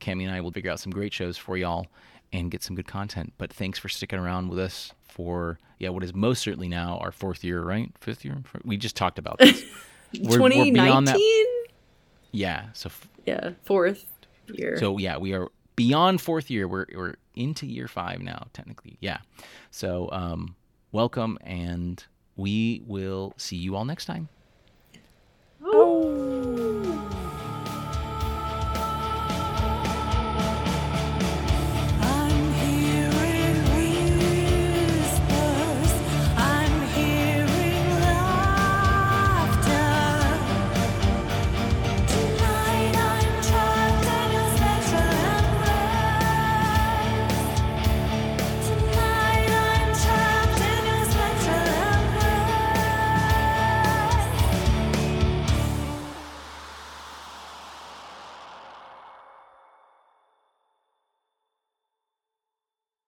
Cammy 0.00 0.24
and 0.24 0.32
I 0.32 0.40
will 0.40 0.50
figure 0.50 0.70
out 0.70 0.80
some 0.80 0.90
great 0.92 1.12
shows 1.12 1.36
for 1.36 1.56
y'all 1.56 1.86
and 2.32 2.50
get 2.50 2.62
some 2.62 2.74
good 2.76 2.86
content. 2.86 3.32
But 3.38 3.52
thanks 3.52 3.78
for 3.78 3.88
sticking 3.88 4.18
around 4.18 4.48
with 4.48 4.58
us 4.58 4.92
for 5.06 5.58
yeah, 5.78 5.90
what 5.90 6.02
is 6.02 6.14
most 6.14 6.40
certainly 6.42 6.68
now 6.68 6.98
our 7.02 7.12
fourth 7.12 7.44
year, 7.44 7.62
right? 7.62 7.92
Fifth 8.00 8.24
year. 8.24 8.42
We 8.64 8.76
just 8.78 8.96
talked 8.96 9.18
about 9.18 9.38
this. 9.38 9.62
We're- 10.20 10.40
we're 10.40 10.48
beyond 10.48 11.06
2019? 11.06 11.14
that- 11.14 11.52
Yeah. 12.36 12.66
So 12.74 12.88
f- 12.88 13.08
Yeah. 13.24 13.50
Fourth 13.64 14.04
year. 14.48 14.76
so 14.78 14.98
yeah, 14.98 15.16
we 15.16 15.32
are 15.34 15.48
beyond 15.74 16.20
fourth 16.20 16.50
year. 16.50 16.68
We're 16.68 16.86
we're 16.94 17.14
into 17.34 17.66
year 17.66 17.88
five 17.88 18.20
now, 18.20 18.46
technically. 18.52 18.96
Yeah. 19.00 19.18
So 19.70 20.08
um, 20.12 20.54
welcome, 20.92 21.38
and 21.42 22.04
we 22.36 22.82
will 22.86 23.32
see 23.36 23.56
you 23.56 23.74
all 23.76 23.84
next 23.84 24.04
time. 24.06 24.28